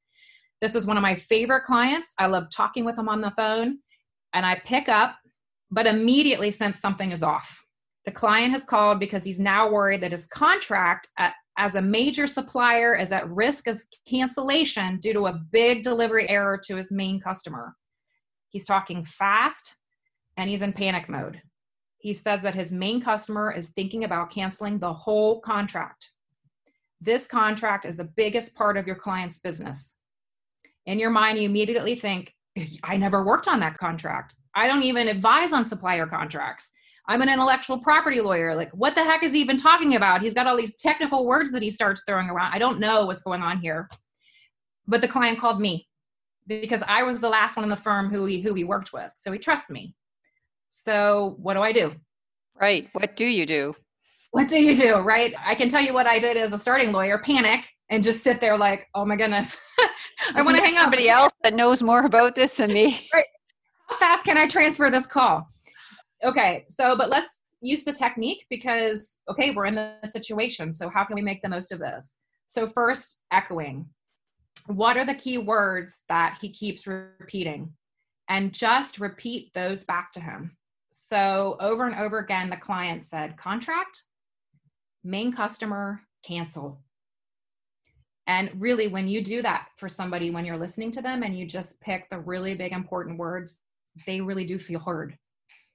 This 0.60 0.74
is 0.74 0.86
one 0.86 0.96
of 0.96 1.02
my 1.02 1.14
favorite 1.14 1.64
clients. 1.64 2.12
I 2.18 2.26
love 2.26 2.48
talking 2.54 2.84
with 2.84 2.96
them 2.96 3.08
on 3.08 3.20
the 3.20 3.32
phone, 3.36 3.78
and 4.34 4.44
I 4.44 4.60
pick 4.64 4.88
up, 4.88 5.16
but 5.70 5.86
immediately 5.86 6.50
sense 6.50 6.80
something 6.80 7.12
is 7.12 7.22
off. 7.22 7.58
The 8.04 8.12
client 8.12 8.52
has 8.52 8.64
called 8.64 8.98
because 8.98 9.24
he's 9.24 9.40
now 9.40 9.70
worried 9.70 10.02
that 10.02 10.12
his 10.12 10.26
contract 10.26 11.08
at, 11.18 11.34
as 11.58 11.74
a 11.74 11.82
major 11.82 12.26
supplier 12.26 12.96
is 12.96 13.12
at 13.12 13.28
risk 13.30 13.66
of 13.66 13.82
cancellation 14.08 14.98
due 14.98 15.12
to 15.12 15.26
a 15.26 15.40
big 15.50 15.82
delivery 15.82 16.28
error 16.28 16.58
to 16.64 16.76
his 16.76 16.90
main 16.90 17.20
customer. 17.20 17.74
He's 18.48 18.66
talking 18.66 19.04
fast 19.04 19.76
and 20.36 20.48
he's 20.48 20.62
in 20.62 20.72
panic 20.72 21.08
mode. 21.08 21.40
He 22.00 22.14
says 22.14 22.42
that 22.42 22.54
his 22.54 22.72
main 22.72 23.02
customer 23.02 23.52
is 23.52 23.68
thinking 23.68 24.04
about 24.04 24.30
canceling 24.30 24.78
the 24.78 24.92
whole 24.92 25.40
contract. 25.40 26.10
This 27.00 27.26
contract 27.26 27.84
is 27.84 27.96
the 27.96 28.04
biggest 28.04 28.56
part 28.56 28.76
of 28.76 28.86
your 28.86 28.96
client's 28.96 29.38
business. 29.38 29.96
In 30.86 30.98
your 30.98 31.10
mind, 31.10 31.38
you 31.38 31.44
immediately 31.44 31.94
think, 31.94 32.34
I 32.82 32.96
never 32.96 33.24
worked 33.24 33.48
on 33.48 33.60
that 33.60 33.78
contract. 33.78 34.34
I 34.54 34.66
don't 34.66 34.82
even 34.82 35.08
advise 35.08 35.52
on 35.52 35.66
supplier 35.66 36.06
contracts. 36.06 36.70
I'm 37.06 37.22
an 37.22 37.28
intellectual 37.28 37.78
property 37.78 38.20
lawyer. 38.20 38.54
Like, 38.54 38.70
what 38.72 38.94
the 38.94 39.04
heck 39.04 39.22
is 39.22 39.32
he 39.32 39.40
even 39.40 39.56
talking 39.56 39.96
about? 39.96 40.22
He's 40.22 40.34
got 40.34 40.46
all 40.46 40.56
these 40.56 40.76
technical 40.76 41.26
words 41.26 41.52
that 41.52 41.62
he 41.62 41.70
starts 41.70 42.02
throwing 42.06 42.30
around. 42.30 42.52
I 42.52 42.58
don't 42.58 42.80
know 42.80 43.06
what's 43.06 43.22
going 43.22 43.42
on 43.42 43.58
here. 43.60 43.88
But 44.86 45.00
the 45.00 45.08
client 45.08 45.38
called 45.38 45.60
me 45.60 45.88
because 46.46 46.82
I 46.86 47.02
was 47.02 47.20
the 47.20 47.28
last 47.28 47.56
one 47.56 47.64
in 47.64 47.70
the 47.70 47.76
firm 47.76 48.10
who 48.10 48.24
he 48.26 48.40
who 48.40 48.54
he 48.54 48.64
worked 48.64 48.92
with. 48.92 49.12
So 49.18 49.30
he 49.32 49.38
trusts 49.38 49.70
me. 49.70 49.94
So 50.70 51.36
what 51.38 51.54
do 51.54 51.60
I 51.60 51.72
do? 51.72 51.92
Right. 52.58 52.88
What 52.92 53.16
do 53.16 53.26
you 53.26 53.44
do? 53.44 53.74
What 54.30 54.48
do 54.48 54.62
you 54.62 54.76
do? 54.76 54.96
Right. 54.96 55.34
I 55.44 55.54
can 55.54 55.68
tell 55.68 55.82
you 55.82 55.92
what 55.92 56.06
I 56.06 56.18
did 56.18 56.36
as 56.36 56.52
a 56.52 56.58
starting 56.58 56.92
lawyer: 56.92 57.18
panic 57.18 57.68
and 57.90 58.02
just 58.02 58.22
sit 58.22 58.40
there 58.40 58.56
like, 58.56 58.86
oh 58.94 59.04
my 59.04 59.16
goodness, 59.16 59.58
I 60.34 60.42
want 60.42 60.56
to 60.56 60.62
hang 60.62 60.76
up. 60.76 60.84
Somebody 60.84 61.08
else 61.08 61.32
that 61.42 61.54
knows 61.54 61.82
more 61.82 62.06
about 62.06 62.34
this 62.34 62.54
than 62.54 62.72
me. 62.72 63.08
Right. 63.14 63.24
How 63.88 63.96
fast 63.96 64.24
can 64.24 64.38
I 64.38 64.46
transfer 64.46 64.88
this 64.88 65.06
call? 65.06 65.48
Okay. 66.22 66.64
So, 66.68 66.96
but 66.96 67.10
let's 67.10 67.38
use 67.60 67.82
the 67.82 67.92
technique 67.92 68.46
because 68.48 69.18
okay, 69.28 69.50
we're 69.50 69.66
in 69.66 69.74
the 69.74 69.96
situation. 70.04 70.72
So 70.72 70.88
how 70.88 71.04
can 71.04 71.16
we 71.16 71.22
make 71.22 71.42
the 71.42 71.48
most 71.48 71.72
of 71.72 71.80
this? 71.80 72.20
So 72.46 72.68
first, 72.68 73.22
echoing. 73.32 73.86
What 74.66 74.96
are 74.96 75.04
the 75.04 75.14
key 75.14 75.38
words 75.38 76.02
that 76.08 76.38
he 76.40 76.50
keeps 76.52 76.86
repeating? 76.86 77.72
and 78.30 78.52
just 78.54 79.00
repeat 79.00 79.52
those 79.52 79.84
back 79.84 80.12
to 80.12 80.20
him. 80.20 80.56
So 80.90 81.56
over 81.60 81.86
and 81.86 81.94
over 81.94 82.18
again, 82.18 82.50
the 82.50 82.56
client 82.56 83.04
said 83.04 83.36
contract, 83.36 84.02
main 85.04 85.32
customer, 85.32 86.00
cancel. 86.22 86.82
And 88.26 88.50
really, 88.58 88.86
when 88.86 89.08
you 89.08 89.24
do 89.24 89.42
that 89.42 89.68
for 89.76 89.88
somebody, 89.88 90.30
when 90.30 90.44
you're 90.44 90.58
listening 90.58 90.90
to 90.92 91.02
them 91.02 91.22
and 91.22 91.36
you 91.36 91.46
just 91.46 91.80
pick 91.80 92.08
the 92.10 92.20
really 92.20 92.54
big 92.54 92.72
important 92.72 93.18
words, 93.18 93.60
they 94.06 94.20
really 94.20 94.44
do 94.44 94.58
feel 94.58 94.80
heard. 94.80 95.16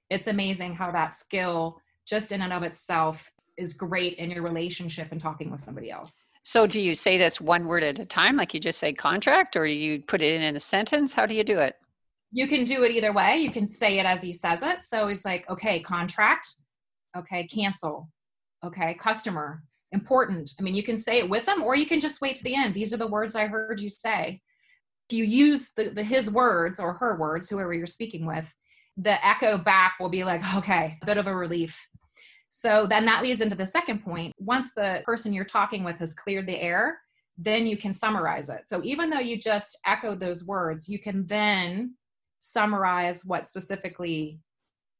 It's 0.08 0.26
amazing 0.26 0.74
how 0.74 0.90
that 0.92 1.16
skill, 1.16 1.80
just 2.06 2.32
in 2.32 2.42
and 2.42 2.52
of 2.52 2.62
itself, 2.62 3.30
is 3.56 3.74
great 3.74 4.14
in 4.14 4.30
your 4.30 4.42
relationship 4.42 5.08
and 5.12 5.20
talking 5.20 5.50
with 5.50 5.60
somebody 5.60 5.90
else. 5.90 6.28
So, 6.44 6.66
do 6.66 6.78
you 6.78 6.94
say 6.94 7.18
this 7.18 7.40
one 7.40 7.66
word 7.66 7.82
at 7.82 7.98
a 7.98 8.04
time, 8.04 8.36
like 8.36 8.54
you 8.54 8.60
just 8.60 8.78
say 8.78 8.92
contract, 8.92 9.56
or 9.56 9.66
you 9.66 10.00
put 10.02 10.22
it 10.22 10.40
in, 10.40 10.56
a 10.56 10.60
sentence? 10.60 11.12
How 11.12 11.26
do 11.26 11.34
you 11.34 11.42
do 11.42 11.58
it? 11.58 11.74
You 12.32 12.46
can 12.46 12.64
do 12.64 12.82
it 12.82 12.92
either 12.92 13.12
way. 13.12 13.38
You 13.38 13.50
can 13.50 13.66
say 13.66 13.98
it 13.98 14.06
as 14.06 14.22
he 14.22 14.32
says 14.32 14.62
it. 14.62 14.84
So 14.84 15.08
he's 15.08 15.24
like, 15.24 15.48
okay, 15.48 15.80
contract, 15.80 16.48
okay, 17.16 17.46
cancel, 17.46 18.08
okay, 18.64 18.94
customer, 18.94 19.62
important. 19.92 20.52
I 20.58 20.62
mean, 20.62 20.74
you 20.74 20.82
can 20.82 20.96
say 20.96 21.18
it 21.18 21.28
with 21.28 21.46
them 21.46 21.62
or 21.62 21.76
you 21.76 21.86
can 21.86 22.00
just 22.00 22.20
wait 22.20 22.36
to 22.36 22.44
the 22.44 22.54
end. 22.54 22.74
These 22.74 22.92
are 22.92 22.98
the 22.98 23.06
words 23.06 23.34
I 23.34 23.46
heard 23.46 23.80
you 23.80 23.88
say. 23.88 24.40
If 25.08 25.16
you 25.16 25.24
use 25.24 25.72
the, 25.76 25.90
the 25.90 26.02
his 26.02 26.30
words 26.30 26.80
or 26.80 26.94
her 26.94 27.16
words, 27.16 27.48
whoever 27.48 27.72
you're 27.72 27.86
speaking 27.86 28.26
with, 28.26 28.52
the 28.96 29.24
echo 29.24 29.56
back 29.56 29.94
will 30.00 30.08
be 30.08 30.24
like, 30.24 30.42
okay, 30.56 30.98
a 31.02 31.06
bit 31.06 31.18
of 31.18 31.26
a 31.26 31.36
relief. 31.36 31.78
So 32.48 32.86
then 32.88 33.04
that 33.04 33.22
leads 33.22 33.40
into 33.40 33.54
the 33.54 33.66
second 33.66 34.02
point. 34.02 34.34
Once 34.38 34.72
the 34.72 35.02
person 35.04 35.32
you're 35.32 35.44
talking 35.44 35.84
with 35.84 35.96
has 35.96 36.14
cleared 36.14 36.46
the 36.46 36.60
air, 36.60 36.98
then 37.38 37.66
you 37.66 37.76
can 37.76 37.92
summarize 37.92 38.48
it. 38.48 38.66
So 38.66 38.80
even 38.82 39.10
though 39.10 39.18
you 39.18 39.38
just 39.38 39.78
echoed 39.84 40.20
those 40.20 40.46
words, 40.46 40.88
you 40.88 40.98
can 40.98 41.26
then 41.26 41.94
summarize 42.46 43.24
what 43.24 43.48
specifically 43.48 44.40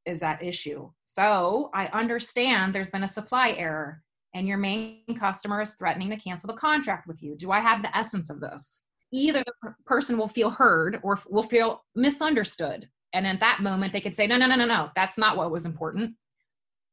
is 0.04 0.22
at 0.22 0.42
issue. 0.42 0.90
So 1.04 1.70
I 1.74 1.86
understand 1.86 2.74
there's 2.74 2.90
been 2.90 3.04
a 3.04 3.08
supply 3.08 3.50
error 3.52 4.02
and 4.34 4.46
your 4.46 4.58
main 4.58 5.02
customer 5.18 5.62
is 5.62 5.72
threatening 5.72 6.10
to 6.10 6.16
cancel 6.16 6.48
the 6.48 6.58
contract 6.58 7.06
with 7.06 7.22
you. 7.22 7.36
Do 7.36 7.50
I 7.52 7.60
have 7.60 7.82
the 7.82 7.96
essence 7.96 8.30
of 8.30 8.40
this? 8.40 8.82
Either 9.12 9.42
the 9.44 9.74
person 9.86 10.18
will 10.18 10.28
feel 10.28 10.50
heard 10.50 11.00
or 11.02 11.18
will 11.28 11.42
feel 11.42 11.82
misunderstood. 11.94 12.88
And 13.12 13.26
in 13.26 13.38
that 13.38 13.60
moment, 13.62 13.92
they 13.92 14.00
could 14.00 14.16
say, 14.16 14.26
no, 14.26 14.36
no, 14.36 14.46
no, 14.46 14.56
no, 14.56 14.66
no, 14.66 14.90
that's 14.94 15.16
not 15.16 15.36
what 15.36 15.50
was 15.50 15.64
important. 15.64 16.14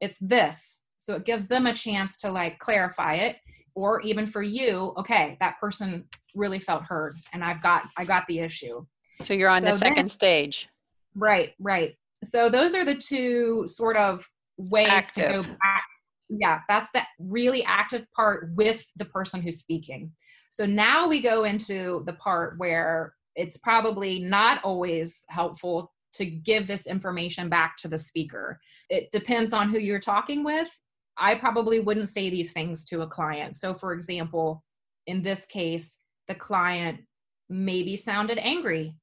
It's 0.00 0.18
this. 0.18 0.82
So 0.98 1.16
it 1.16 1.24
gives 1.24 1.48
them 1.48 1.66
a 1.66 1.74
chance 1.74 2.16
to 2.18 2.30
like 2.30 2.58
clarify 2.58 3.14
it. 3.16 3.36
Or 3.74 4.00
even 4.02 4.26
for 4.26 4.42
you, 4.42 4.94
okay, 4.96 5.36
that 5.40 5.58
person 5.60 6.04
really 6.34 6.60
felt 6.60 6.84
heard 6.84 7.16
and 7.32 7.42
I've 7.42 7.62
got 7.62 7.86
I 7.96 8.04
got 8.04 8.24
the 8.28 8.38
issue. 8.38 8.86
So 9.22 9.34
you're 9.34 9.50
on 9.50 9.62
so 9.62 9.72
the 9.72 9.78
second 9.78 9.96
then, 9.96 10.08
stage. 10.08 10.68
Right, 11.14 11.52
right. 11.60 11.94
So 12.24 12.48
those 12.48 12.74
are 12.74 12.84
the 12.84 12.96
two 12.96 13.64
sort 13.66 13.96
of 13.96 14.28
ways 14.56 14.88
active. 14.88 15.26
to 15.26 15.32
go 15.32 15.42
back. 15.42 15.84
Yeah, 16.28 16.60
that's 16.68 16.90
that 16.92 17.08
really 17.18 17.62
active 17.64 18.06
part 18.14 18.50
with 18.54 18.84
the 18.96 19.04
person 19.04 19.40
who's 19.42 19.60
speaking. 19.60 20.10
So 20.50 20.66
now 20.66 21.08
we 21.08 21.20
go 21.20 21.44
into 21.44 22.02
the 22.06 22.14
part 22.14 22.58
where 22.58 23.14
it's 23.36 23.56
probably 23.56 24.20
not 24.20 24.62
always 24.64 25.24
helpful 25.28 25.92
to 26.14 26.24
give 26.24 26.66
this 26.66 26.86
information 26.86 27.48
back 27.48 27.76
to 27.78 27.88
the 27.88 27.98
speaker. 27.98 28.60
It 28.88 29.10
depends 29.10 29.52
on 29.52 29.68
who 29.68 29.78
you're 29.78 29.98
talking 29.98 30.44
with. 30.44 30.68
I 31.16 31.34
probably 31.34 31.80
wouldn't 31.80 32.08
say 32.08 32.30
these 32.30 32.52
things 32.52 32.84
to 32.86 33.02
a 33.02 33.06
client. 33.06 33.56
So, 33.56 33.74
for 33.74 33.92
example, 33.92 34.64
in 35.06 35.22
this 35.22 35.44
case, 35.46 35.98
the 36.28 36.34
client 36.34 37.00
maybe 37.48 37.96
sounded 37.96 38.38
angry 38.38 38.96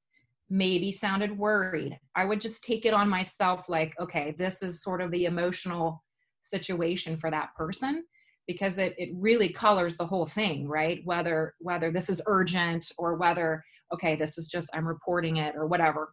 maybe 0.52 0.92
sounded 0.92 1.36
worried. 1.36 1.98
I 2.14 2.26
would 2.26 2.38
just 2.38 2.62
take 2.62 2.84
it 2.84 2.92
on 2.92 3.08
myself 3.08 3.70
like, 3.70 3.98
okay, 3.98 4.34
this 4.36 4.62
is 4.62 4.82
sort 4.82 5.00
of 5.00 5.10
the 5.10 5.24
emotional 5.24 6.04
situation 6.40 7.16
for 7.16 7.30
that 7.30 7.54
person 7.56 8.04
because 8.46 8.76
it, 8.76 8.94
it 8.98 9.08
really 9.14 9.48
colors 9.48 9.96
the 9.96 10.04
whole 10.04 10.26
thing 10.26 10.68
right? 10.68 11.00
Whether 11.04 11.54
whether 11.60 11.90
this 11.90 12.10
is 12.10 12.20
urgent 12.26 12.92
or 12.98 13.14
whether 13.14 13.62
okay 13.94 14.14
this 14.14 14.36
is 14.36 14.48
just 14.48 14.68
i'm 14.74 14.86
reporting 14.86 15.38
it 15.38 15.54
or 15.56 15.66
whatever. 15.66 16.12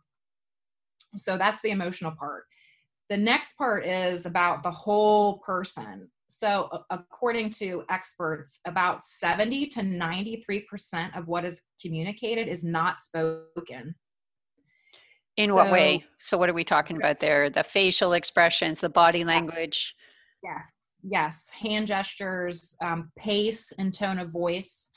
So 1.17 1.37
that's 1.37 1.59
the 1.61 1.71
emotional 1.71 2.11
part. 2.11 2.43
The 3.09 3.17
next 3.17 3.57
part 3.57 3.85
is 3.85 4.25
about 4.25 4.63
the 4.63 4.71
whole 4.71 5.39
person. 5.39 6.07
So 6.27 6.83
according 6.91 7.49
to 7.61 7.83
experts 7.89 8.59
about 8.65 9.03
70 9.03 9.65
to 9.67 9.79
93% 9.81 11.17
of 11.17 11.27
what 11.27 11.43
is 11.43 11.63
communicated 11.81 12.47
is 12.47 12.63
not 12.63 13.01
spoken 13.01 13.95
in 15.39 15.47
so, 15.47 15.55
what 15.55 15.71
way? 15.71 16.03
So, 16.19 16.37
what 16.37 16.49
are 16.49 16.53
we 16.53 16.65
talking 16.65 16.97
about 16.97 17.19
there? 17.19 17.49
The 17.49 17.63
facial 17.63 18.13
expressions, 18.13 18.79
the 18.79 18.89
body 18.89 19.23
language? 19.23 19.95
Yes, 20.43 20.93
yes. 21.01 21.49
Hand 21.49 21.87
gestures, 21.87 22.75
um, 22.81 23.11
pace, 23.17 23.71
and 23.79 23.93
tone 23.93 24.19
of 24.19 24.31
voice. 24.31 24.91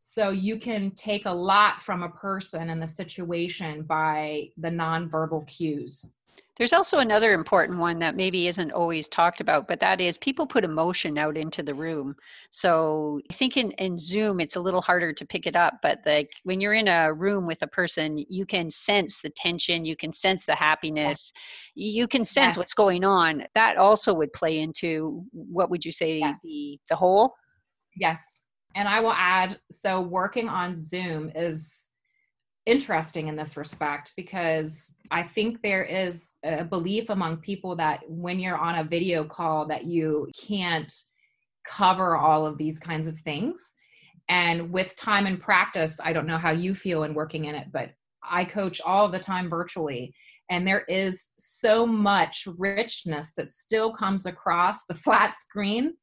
So, 0.00 0.28
you 0.28 0.58
can 0.58 0.90
take 0.92 1.24
a 1.24 1.32
lot 1.32 1.82
from 1.82 2.02
a 2.02 2.10
person 2.10 2.68
and 2.68 2.80
the 2.80 2.86
situation 2.86 3.82
by 3.82 4.50
the 4.58 4.68
nonverbal 4.68 5.46
cues. 5.46 6.12
There's 6.56 6.72
also 6.72 6.98
another 6.98 7.32
important 7.32 7.80
one 7.80 7.98
that 7.98 8.14
maybe 8.14 8.46
isn't 8.46 8.70
always 8.70 9.08
talked 9.08 9.40
about, 9.40 9.66
but 9.66 9.80
that 9.80 10.00
is 10.00 10.16
people 10.18 10.46
put 10.46 10.62
emotion 10.62 11.18
out 11.18 11.36
into 11.36 11.64
the 11.64 11.74
room. 11.74 12.14
So 12.50 13.20
I 13.28 13.34
think 13.34 13.56
in, 13.56 13.72
in 13.72 13.98
Zoom, 13.98 14.38
it's 14.38 14.54
a 14.54 14.60
little 14.60 14.80
harder 14.80 15.12
to 15.12 15.26
pick 15.26 15.46
it 15.46 15.56
up, 15.56 15.74
but 15.82 15.98
like 16.06 16.30
when 16.44 16.60
you're 16.60 16.74
in 16.74 16.86
a 16.86 17.12
room 17.12 17.46
with 17.46 17.58
a 17.62 17.66
person, 17.66 18.24
you 18.28 18.46
can 18.46 18.70
sense 18.70 19.18
the 19.20 19.30
tension, 19.30 19.84
you 19.84 19.96
can 19.96 20.12
sense 20.12 20.44
the 20.44 20.54
happiness, 20.54 21.32
you 21.74 22.06
can 22.06 22.24
sense 22.24 22.52
yes. 22.52 22.56
what's 22.56 22.74
going 22.74 23.04
on. 23.04 23.44
That 23.56 23.76
also 23.76 24.14
would 24.14 24.32
play 24.32 24.60
into 24.60 25.24
what 25.32 25.70
would 25.70 25.84
you 25.84 25.92
say 25.92 26.18
yes. 26.18 26.38
the 26.44 26.78
the 26.88 26.96
whole? 26.96 27.34
Yes. 27.96 28.42
And 28.76 28.88
I 28.88 29.00
will 29.00 29.12
add 29.12 29.58
so 29.70 30.00
working 30.00 30.48
on 30.48 30.76
Zoom 30.76 31.30
is 31.34 31.90
interesting 32.66 33.28
in 33.28 33.36
this 33.36 33.56
respect 33.56 34.12
because 34.16 34.94
I 35.10 35.22
think 35.22 35.60
there 35.62 35.84
is 35.84 36.34
a 36.44 36.64
belief 36.64 37.10
among 37.10 37.38
people 37.38 37.76
that 37.76 38.00
when 38.08 38.38
you're 38.38 38.56
on 38.56 38.78
a 38.78 38.84
video 38.84 39.24
call 39.24 39.66
that 39.66 39.84
you 39.84 40.28
can't 40.38 40.92
cover 41.66 42.16
all 42.16 42.46
of 42.46 42.58
these 42.58 42.78
kinds 42.78 43.06
of 43.06 43.18
things. 43.18 43.74
And 44.28 44.70
with 44.70 44.96
time 44.96 45.26
and 45.26 45.40
practice, 45.40 45.98
I 46.02 46.12
don't 46.12 46.26
know 46.26 46.38
how 46.38 46.50
you 46.50 46.74
feel 46.74 47.04
in 47.04 47.12
working 47.14 47.44
in 47.46 47.54
it, 47.54 47.68
but 47.72 47.90
I 48.22 48.44
coach 48.44 48.80
all 48.80 49.08
the 49.08 49.18
time 49.18 49.50
virtually. 49.50 50.14
And 50.50 50.66
there 50.66 50.84
is 50.88 51.32
so 51.38 51.86
much 51.86 52.46
richness 52.58 53.32
that 53.32 53.50
still 53.50 53.92
comes 53.92 54.26
across 54.26 54.84
the 54.86 54.94
flat 54.94 55.34
screen 55.34 55.94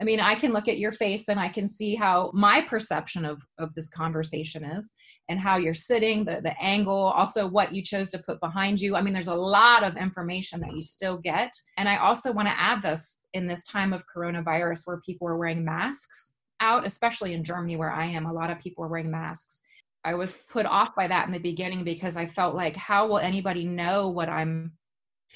I 0.00 0.04
mean, 0.04 0.20
I 0.20 0.34
can 0.34 0.52
look 0.52 0.68
at 0.68 0.78
your 0.78 0.92
face 0.92 1.28
and 1.28 1.40
I 1.40 1.48
can 1.48 1.66
see 1.66 1.94
how 1.94 2.30
my 2.34 2.60
perception 2.60 3.24
of, 3.24 3.42
of 3.58 3.72
this 3.72 3.88
conversation 3.88 4.62
is 4.62 4.92
and 5.30 5.40
how 5.40 5.56
you're 5.56 5.72
sitting, 5.72 6.24
the, 6.24 6.40
the 6.42 6.54
angle, 6.62 6.94
also 6.94 7.46
what 7.46 7.72
you 7.72 7.82
chose 7.82 8.10
to 8.10 8.18
put 8.18 8.38
behind 8.40 8.78
you. 8.78 8.94
I 8.94 9.00
mean, 9.00 9.14
there's 9.14 9.28
a 9.28 9.34
lot 9.34 9.84
of 9.84 9.96
information 9.96 10.60
that 10.60 10.74
you 10.74 10.82
still 10.82 11.16
get. 11.16 11.50
And 11.78 11.88
I 11.88 11.96
also 11.96 12.30
want 12.30 12.46
to 12.46 12.60
add 12.60 12.82
this 12.82 13.22
in 13.32 13.46
this 13.46 13.64
time 13.64 13.94
of 13.94 14.04
coronavirus 14.14 14.82
where 14.84 15.00
people 15.00 15.28
are 15.28 15.38
wearing 15.38 15.64
masks 15.64 16.34
out, 16.60 16.86
especially 16.86 17.32
in 17.32 17.42
Germany 17.42 17.76
where 17.76 17.92
I 17.92 18.06
am, 18.06 18.26
a 18.26 18.32
lot 18.32 18.50
of 18.50 18.60
people 18.60 18.84
are 18.84 18.88
wearing 18.88 19.10
masks. 19.10 19.62
I 20.04 20.14
was 20.14 20.40
put 20.50 20.66
off 20.66 20.94
by 20.94 21.08
that 21.08 21.26
in 21.26 21.32
the 21.32 21.38
beginning 21.38 21.84
because 21.84 22.16
I 22.16 22.26
felt 22.26 22.54
like, 22.54 22.76
how 22.76 23.06
will 23.06 23.18
anybody 23.18 23.64
know 23.64 24.08
what 24.08 24.28
I'm 24.28 24.72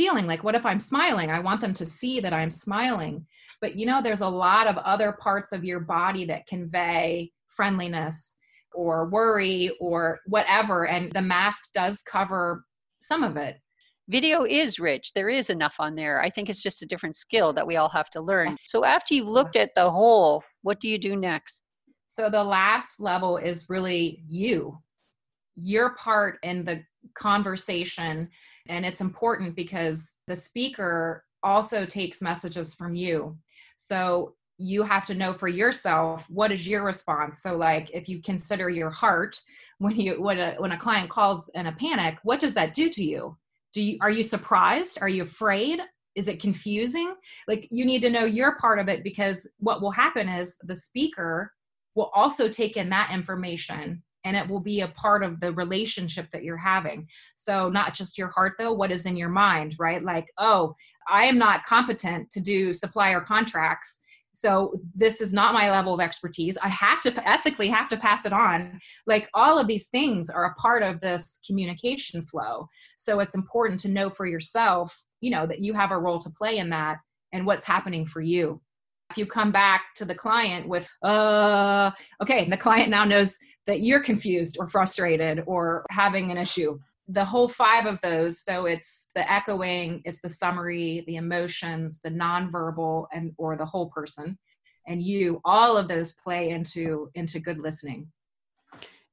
feeling 0.00 0.26
like 0.26 0.42
what 0.42 0.54
if 0.54 0.64
i'm 0.64 0.80
smiling? 0.80 1.30
I 1.30 1.40
want 1.40 1.60
them 1.60 1.74
to 1.74 1.84
see 1.84 2.20
that 2.20 2.32
i'm 2.32 2.50
smiling. 2.50 3.26
But 3.60 3.76
you 3.76 3.84
know 3.84 4.00
there's 4.00 4.22
a 4.22 4.28
lot 4.46 4.66
of 4.66 4.78
other 4.78 5.12
parts 5.12 5.52
of 5.52 5.62
your 5.62 5.80
body 5.80 6.24
that 6.24 6.46
convey 6.46 7.30
friendliness 7.48 8.36
or 8.72 9.10
worry 9.10 9.76
or 9.78 10.20
whatever 10.24 10.86
and 10.86 11.12
the 11.12 11.20
mask 11.20 11.68
does 11.74 12.00
cover 12.00 12.64
some 13.02 13.22
of 13.22 13.36
it. 13.36 13.58
Video 14.08 14.44
is 14.44 14.78
rich. 14.78 15.12
There 15.14 15.28
is 15.28 15.50
enough 15.50 15.74
on 15.78 15.94
there. 15.94 16.22
I 16.22 16.30
think 16.30 16.48
it's 16.48 16.62
just 16.62 16.80
a 16.80 16.86
different 16.86 17.16
skill 17.16 17.52
that 17.52 17.66
we 17.66 17.76
all 17.76 17.90
have 17.90 18.08
to 18.10 18.22
learn. 18.22 18.56
So 18.64 18.86
after 18.86 19.12
you've 19.12 19.28
looked 19.28 19.56
at 19.56 19.72
the 19.76 19.90
whole 19.90 20.42
what 20.62 20.80
do 20.80 20.88
you 20.88 20.96
do 20.96 21.14
next? 21.14 21.60
So 22.06 22.30
the 22.30 22.42
last 22.42 23.00
level 23.00 23.36
is 23.36 23.68
really 23.68 24.22
you. 24.26 24.78
Your 25.56 25.94
part 25.96 26.38
in 26.42 26.64
the 26.64 26.84
conversation 27.14 28.30
and 28.70 28.86
it's 28.86 29.00
important 29.00 29.54
because 29.54 30.16
the 30.26 30.36
speaker 30.36 31.24
also 31.42 31.84
takes 31.84 32.22
messages 32.22 32.74
from 32.74 32.94
you. 32.94 33.36
So 33.76 34.34
you 34.58 34.82
have 34.82 35.06
to 35.06 35.14
know 35.14 35.32
for 35.32 35.48
yourself 35.48 36.28
what 36.28 36.52
is 36.52 36.68
your 36.68 36.84
response? 36.84 37.42
So 37.42 37.56
like 37.56 37.90
if 37.92 38.08
you 38.08 38.20
consider 38.22 38.68
your 38.68 38.90
heart 38.90 39.40
when 39.78 39.96
you 39.96 40.20
when 40.20 40.38
a 40.38 40.54
when 40.58 40.72
a 40.72 40.78
client 40.78 41.08
calls 41.10 41.48
in 41.54 41.66
a 41.66 41.72
panic 41.72 42.18
what 42.22 42.40
does 42.40 42.54
that 42.54 42.74
do 42.74 42.88
to 42.90 43.02
you? 43.02 43.36
Do 43.72 43.82
you 43.82 43.98
are 44.02 44.10
you 44.10 44.22
surprised? 44.22 44.98
Are 45.00 45.08
you 45.08 45.22
afraid? 45.22 45.80
Is 46.14 46.28
it 46.28 46.42
confusing? 46.42 47.14
Like 47.48 47.68
you 47.70 47.84
need 47.84 48.02
to 48.02 48.10
know 48.10 48.24
your 48.24 48.56
part 48.56 48.78
of 48.78 48.88
it 48.88 49.02
because 49.02 49.48
what 49.58 49.80
will 49.80 49.92
happen 49.92 50.28
is 50.28 50.58
the 50.62 50.76
speaker 50.76 51.52
will 51.94 52.10
also 52.14 52.48
take 52.48 52.76
in 52.76 52.90
that 52.90 53.10
information 53.12 54.02
and 54.24 54.36
it 54.36 54.48
will 54.48 54.60
be 54.60 54.80
a 54.80 54.88
part 54.88 55.22
of 55.22 55.40
the 55.40 55.52
relationship 55.52 56.30
that 56.30 56.44
you're 56.44 56.56
having. 56.56 57.08
So, 57.36 57.68
not 57.68 57.94
just 57.94 58.18
your 58.18 58.28
heart, 58.28 58.54
though, 58.58 58.72
what 58.72 58.92
is 58.92 59.06
in 59.06 59.16
your 59.16 59.28
mind, 59.28 59.76
right? 59.78 60.02
Like, 60.02 60.26
oh, 60.38 60.74
I 61.08 61.24
am 61.24 61.38
not 61.38 61.64
competent 61.64 62.30
to 62.32 62.40
do 62.40 62.72
supplier 62.72 63.20
contracts. 63.20 64.00
So, 64.32 64.74
this 64.94 65.20
is 65.20 65.32
not 65.32 65.54
my 65.54 65.70
level 65.70 65.94
of 65.94 66.00
expertise. 66.00 66.58
I 66.62 66.68
have 66.68 67.02
to 67.02 67.28
ethically 67.28 67.68
have 67.68 67.88
to 67.88 67.96
pass 67.96 68.26
it 68.26 68.32
on. 68.32 68.78
Like, 69.06 69.28
all 69.34 69.58
of 69.58 69.66
these 69.66 69.88
things 69.88 70.30
are 70.30 70.44
a 70.44 70.54
part 70.54 70.82
of 70.82 71.00
this 71.00 71.40
communication 71.46 72.22
flow. 72.22 72.68
So, 72.96 73.20
it's 73.20 73.34
important 73.34 73.80
to 73.80 73.88
know 73.88 74.10
for 74.10 74.26
yourself, 74.26 75.04
you 75.20 75.30
know, 75.30 75.46
that 75.46 75.60
you 75.60 75.74
have 75.74 75.90
a 75.90 75.98
role 75.98 76.18
to 76.20 76.30
play 76.30 76.58
in 76.58 76.70
that 76.70 76.98
and 77.32 77.46
what's 77.46 77.64
happening 77.64 78.06
for 78.06 78.20
you 78.20 78.60
if 79.10 79.18
you 79.18 79.26
come 79.26 79.50
back 79.50 79.82
to 79.96 80.04
the 80.04 80.14
client 80.14 80.68
with 80.68 80.88
uh 81.02 81.90
okay 82.22 82.48
the 82.48 82.56
client 82.56 82.88
now 82.88 83.04
knows 83.04 83.36
that 83.70 83.82
you're 83.82 84.00
confused 84.00 84.56
or 84.58 84.66
frustrated 84.66 85.44
or 85.46 85.86
having 85.90 86.32
an 86.32 86.36
issue. 86.36 86.76
The 87.06 87.24
whole 87.24 87.46
five 87.46 87.86
of 87.86 88.00
those 88.00 88.40
so 88.40 88.66
it's 88.66 89.10
the 89.14 89.30
echoing 89.30 90.02
it's 90.04 90.20
the 90.20 90.28
summary 90.28 91.04
the 91.06 91.16
emotions 91.16 92.00
the 92.02 92.10
nonverbal 92.10 93.06
and 93.12 93.32
or 93.38 93.56
the 93.56 93.64
whole 93.64 93.90
person. 93.90 94.36
And 94.88 95.00
you 95.00 95.40
all 95.44 95.76
of 95.76 95.86
those 95.86 96.14
play 96.14 96.50
into 96.50 97.10
into 97.14 97.38
good 97.38 97.58
listening 97.58 98.08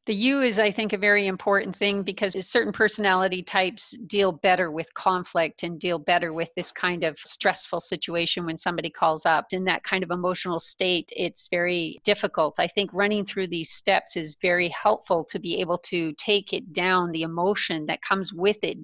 the 0.08 0.16
you 0.16 0.42
is 0.42 0.58
i 0.58 0.72
think 0.72 0.94
a 0.94 0.98
very 0.98 1.28
important 1.28 1.76
thing 1.76 2.02
because 2.02 2.34
certain 2.48 2.72
personality 2.72 3.44
types 3.44 3.92
deal 4.08 4.32
better 4.32 4.72
with 4.72 4.92
conflict 4.94 5.64
and 5.64 5.80
deal 5.80 6.00
better 6.00 6.34
with 6.34 6.50
this 6.56 6.72
kind 6.72 7.04
of 7.04 7.18
stressful 7.26 7.82
situation 7.82 8.46
when 8.46 8.58
somebody 8.58 8.90
calls 8.90 9.26
up 9.26 9.48
in 9.52 9.66
that 9.66 9.84
kind 9.84 10.04
of 10.04 10.10
emotional 10.10 10.60
state 10.60 11.12
it's 11.16 11.50
very 11.50 12.00
difficult 12.06 12.56
i 12.58 12.68
think 12.68 12.90
running 12.94 13.26
through 13.26 13.48
these 13.48 13.72
steps 13.72 14.16
is 14.16 14.38
very 14.42 14.70
helpful 14.70 15.24
to 15.26 15.38
be 15.40 15.60
able 15.60 15.78
to 15.78 16.14
take 16.14 16.54
it 16.54 16.74
down 16.74 17.12
the 17.12 17.24
emotion 17.24 17.86
that 17.86 18.02
comes 18.02 18.34
with 18.34 18.58
it 18.64 18.78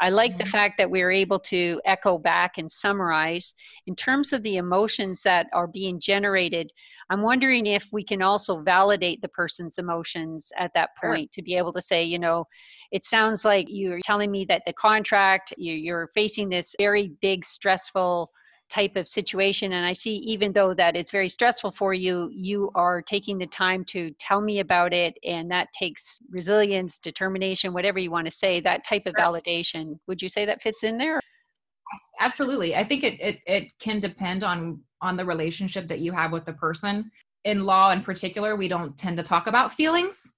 I 0.00 0.10
like 0.10 0.32
mm-hmm. 0.32 0.44
the 0.44 0.50
fact 0.50 0.78
that 0.78 0.90
we're 0.90 1.10
able 1.10 1.40
to 1.40 1.80
echo 1.84 2.18
back 2.18 2.52
and 2.56 2.70
summarize. 2.70 3.54
In 3.86 3.96
terms 3.96 4.32
of 4.32 4.42
the 4.42 4.56
emotions 4.56 5.22
that 5.22 5.48
are 5.52 5.66
being 5.66 5.98
generated, 5.98 6.72
I'm 7.10 7.22
wondering 7.22 7.66
if 7.66 7.86
we 7.92 8.04
can 8.04 8.22
also 8.22 8.60
validate 8.60 9.22
the 9.22 9.28
person's 9.28 9.78
emotions 9.78 10.50
at 10.58 10.72
that 10.74 10.90
point 11.02 11.30
sure. 11.32 11.40
to 11.40 11.42
be 11.42 11.56
able 11.56 11.72
to 11.72 11.82
say, 11.82 12.02
you 12.04 12.18
know, 12.18 12.46
it 12.92 13.04
sounds 13.04 13.44
like 13.44 13.66
you're 13.68 14.00
telling 14.02 14.30
me 14.30 14.44
that 14.46 14.62
the 14.66 14.72
contract, 14.72 15.54
you're 15.56 16.10
facing 16.14 16.48
this 16.48 16.74
very 16.78 17.12
big, 17.20 17.44
stressful 17.44 18.30
type 18.70 18.96
of 18.96 19.08
situation 19.08 19.72
and 19.72 19.86
i 19.86 19.94
see 19.94 20.16
even 20.16 20.52
though 20.52 20.74
that 20.74 20.94
it's 20.94 21.10
very 21.10 21.30
stressful 21.30 21.70
for 21.70 21.94
you 21.94 22.28
you 22.30 22.70
are 22.74 23.00
taking 23.00 23.38
the 23.38 23.46
time 23.46 23.82
to 23.82 24.10
tell 24.18 24.42
me 24.42 24.60
about 24.60 24.92
it 24.92 25.16
and 25.24 25.50
that 25.50 25.68
takes 25.72 26.18
resilience 26.28 26.98
determination 26.98 27.72
whatever 27.72 27.98
you 27.98 28.10
want 28.10 28.26
to 28.26 28.30
say 28.30 28.60
that 28.60 28.84
type 28.84 29.06
of 29.06 29.14
validation. 29.14 29.98
Would 30.06 30.22
you 30.22 30.28
say 30.28 30.44
that 30.46 30.62
fits 30.62 30.82
in 30.82 30.98
there? 30.98 31.20
Absolutely. 32.20 32.76
I 32.76 32.84
think 32.84 33.04
it, 33.04 33.20
it 33.20 33.38
it 33.46 33.72
can 33.78 34.00
depend 34.00 34.42
on 34.42 34.80
on 35.02 35.16
the 35.16 35.24
relationship 35.24 35.88
that 35.88 36.00
you 36.00 36.12
have 36.12 36.32
with 36.32 36.44
the 36.44 36.52
person. 36.52 37.10
In 37.44 37.64
law 37.64 37.90
in 37.90 38.02
particular 38.02 38.56
we 38.56 38.68
don't 38.68 38.96
tend 38.96 39.16
to 39.16 39.22
talk 39.22 39.46
about 39.46 39.72
feelings. 39.72 40.32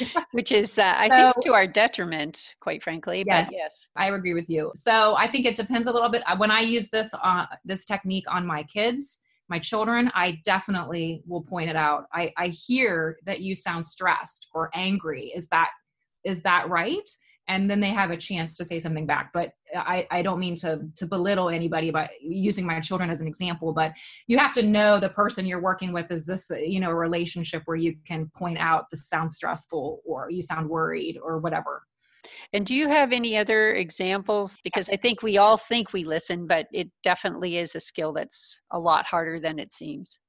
Which 0.32 0.52
is 0.52 0.78
uh, 0.78 0.94
i 0.96 1.08
so, 1.08 1.16
think 1.16 1.44
to 1.44 1.52
our 1.52 1.66
detriment 1.66 2.48
quite 2.60 2.82
frankly 2.82 3.24
yes, 3.26 3.50
yes. 3.52 3.88
I 3.96 4.10
agree 4.10 4.32
with 4.32 4.48
you. 4.48 4.70
So 4.74 5.14
i 5.16 5.26
think 5.26 5.44
it 5.44 5.56
depends 5.56 5.88
a 5.88 5.92
little 5.92 6.08
bit. 6.08 6.22
When 6.36 6.50
i 6.50 6.60
use 6.60 6.88
this 6.88 7.12
uh, 7.14 7.46
this 7.64 7.84
technique 7.84 8.24
on 8.28 8.46
my 8.46 8.62
kids 8.64 9.20
my 9.48 9.58
children 9.58 10.10
i 10.14 10.40
definitely 10.44 11.22
will 11.26 11.42
point 11.42 11.68
it 11.68 11.76
out. 11.76 12.06
I 12.12 12.32
i 12.36 12.48
hear 12.48 13.18
that 13.26 13.40
you 13.40 13.54
sound 13.54 13.84
stressed 13.84 14.48
or 14.54 14.70
angry. 14.74 15.32
Is 15.34 15.48
that 15.48 15.70
is 16.24 16.42
that 16.42 16.68
right 16.68 17.08
and 17.52 17.70
then 17.70 17.80
they 17.80 17.90
have 17.90 18.10
a 18.10 18.16
chance 18.16 18.56
to 18.56 18.64
say 18.64 18.80
something 18.80 19.06
back 19.06 19.30
but 19.32 19.52
i, 19.76 20.06
I 20.10 20.22
don't 20.22 20.40
mean 20.40 20.56
to 20.56 20.80
to 20.96 21.06
belittle 21.06 21.48
anybody 21.48 21.90
by 21.90 22.08
using 22.20 22.66
my 22.66 22.80
children 22.80 23.10
as 23.10 23.20
an 23.20 23.26
example 23.26 23.72
but 23.72 23.92
you 24.26 24.38
have 24.38 24.52
to 24.54 24.62
know 24.62 24.98
the 24.98 25.10
person 25.10 25.46
you're 25.46 25.60
working 25.60 25.92
with 25.92 26.10
is 26.10 26.26
this 26.26 26.50
you 26.50 26.80
know 26.80 26.90
a 26.90 26.94
relationship 26.94 27.62
where 27.66 27.76
you 27.76 27.94
can 28.06 28.30
point 28.36 28.58
out 28.58 28.86
this 28.90 29.08
sounds 29.08 29.36
stressful 29.36 30.00
or 30.04 30.30
you 30.30 30.42
sound 30.42 30.68
worried 30.68 31.18
or 31.22 31.38
whatever 31.38 31.82
and 32.52 32.66
do 32.66 32.74
you 32.74 32.88
have 32.88 33.12
any 33.12 33.36
other 33.36 33.74
examples? 33.74 34.56
Because 34.62 34.88
I 34.88 34.96
think 34.96 35.22
we 35.22 35.38
all 35.38 35.56
think 35.56 35.92
we 35.92 36.04
listen, 36.04 36.46
but 36.46 36.66
it 36.72 36.88
definitely 37.02 37.56
is 37.56 37.74
a 37.74 37.80
skill 37.80 38.12
that's 38.12 38.60
a 38.70 38.78
lot 38.78 39.06
harder 39.06 39.40
than 39.40 39.58
it 39.58 39.72
seems. 39.72 40.20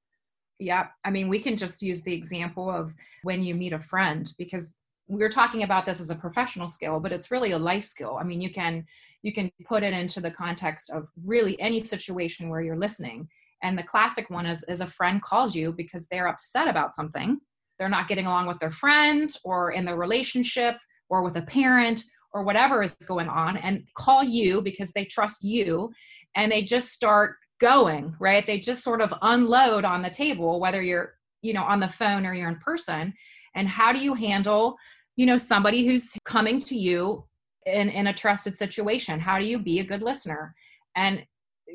Yeah. 0.57 0.87
I 1.05 1.11
mean, 1.11 1.27
we 1.27 1.39
can 1.39 1.57
just 1.57 1.81
use 1.81 2.01
the 2.01 2.13
example 2.13 2.69
of 2.69 2.93
when 3.23 3.43
you 3.43 3.53
meet 3.53 3.73
a 3.73 3.79
friend, 3.79 4.31
because 4.37 4.75
we're 5.07 5.29
talking 5.29 5.63
about 5.63 5.85
this 5.85 5.99
as 5.99 6.09
a 6.09 6.15
professional 6.15 6.67
skill 6.67 6.99
but 6.99 7.11
it's 7.11 7.31
really 7.31 7.51
a 7.51 7.57
life 7.57 7.85
skill. 7.85 8.17
I 8.19 8.23
mean 8.23 8.41
you 8.41 8.51
can 8.51 8.85
you 9.21 9.33
can 9.33 9.51
put 9.65 9.83
it 9.83 9.93
into 9.93 10.21
the 10.21 10.31
context 10.31 10.89
of 10.89 11.09
really 11.23 11.59
any 11.59 11.79
situation 11.79 12.49
where 12.49 12.61
you're 12.61 12.77
listening. 12.77 13.27
And 13.61 13.77
the 13.77 13.83
classic 13.83 14.29
one 14.29 14.45
is 14.45 14.63
is 14.67 14.81
a 14.81 14.87
friend 14.87 15.21
calls 15.21 15.55
you 15.55 15.73
because 15.73 16.07
they're 16.07 16.27
upset 16.27 16.67
about 16.67 16.95
something. 16.95 17.39
They're 17.79 17.89
not 17.89 18.07
getting 18.07 18.27
along 18.27 18.47
with 18.47 18.59
their 18.59 18.71
friend 18.71 19.33
or 19.43 19.71
in 19.71 19.85
their 19.85 19.97
relationship 19.97 20.77
or 21.09 21.23
with 21.23 21.35
a 21.37 21.41
parent 21.41 22.03
or 22.33 22.43
whatever 22.43 22.81
is 22.81 22.95
going 23.07 23.29
on 23.29 23.57
and 23.57 23.83
call 23.95 24.23
you 24.23 24.61
because 24.61 24.91
they 24.91 25.05
trust 25.05 25.43
you. 25.43 25.91
And 26.35 26.51
they 26.51 26.63
just 26.63 26.89
start 26.89 27.35
going 27.59 28.15
right? 28.19 28.45
They 28.45 28.59
just 28.59 28.83
sort 28.83 29.01
of 29.01 29.13
unload 29.21 29.85
on 29.85 30.01
the 30.01 30.09
table 30.09 30.59
whether 30.59 30.81
you're 30.81 31.13
you 31.41 31.53
know 31.53 31.63
on 31.63 31.79
the 31.79 31.87
phone 31.87 32.25
or 32.25 32.33
you're 32.33 32.49
in 32.49 32.57
person 32.57 33.13
and 33.55 33.67
how 33.67 33.91
do 33.91 33.99
you 33.99 34.13
handle 34.13 34.77
you 35.15 35.25
know 35.25 35.37
somebody 35.37 35.85
who's 35.85 36.17
coming 36.25 36.59
to 36.59 36.75
you 36.75 37.23
in 37.65 37.89
in 37.89 38.07
a 38.07 38.13
trusted 38.13 38.55
situation 38.55 39.19
how 39.19 39.39
do 39.39 39.45
you 39.45 39.59
be 39.59 39.79
a 39.79 39.83
good 39.83 40.01
listener 40.01 40.53
and 40.95 41.25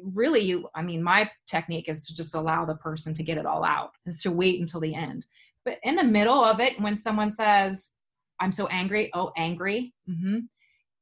really 0.02 0.40
you 0.40 0.68
i 0.74 0.82
mean 0.82 1.02
my 1.02 1.28
technique 1.46 1.88
is 1.88 2.00
to 2.00 2.14
just 2.14 2.34
allow 2.34 2.64
the 2.64 2.76
person 2.76 3.12
to 3.12 3.22
get 3.22 3.38
it 3.38 3.46
all 3.46 3.64
out 3.64 3.92
is 4.06 4.22
to 4.22 4.30
wait 4.30 4.60
until 4.60 4.80
the 4.80 4.94
end 4.94 5.26
but 5.64 5.78
in 5.82 5.96
the 5.96 6.04
middle 6.04 6.44
of 6.44 6.60
it 6.60 6.80
when 6.80 6.96
someone 6.96 7.30
says 7.30 7.94
I'm 8.40 8.52
so 8.52 8.66
angry. 8.68 9.10
Oh, 9.14 9.32
angry. 9.36 9.92
Mm-hmm. 10.08 10.40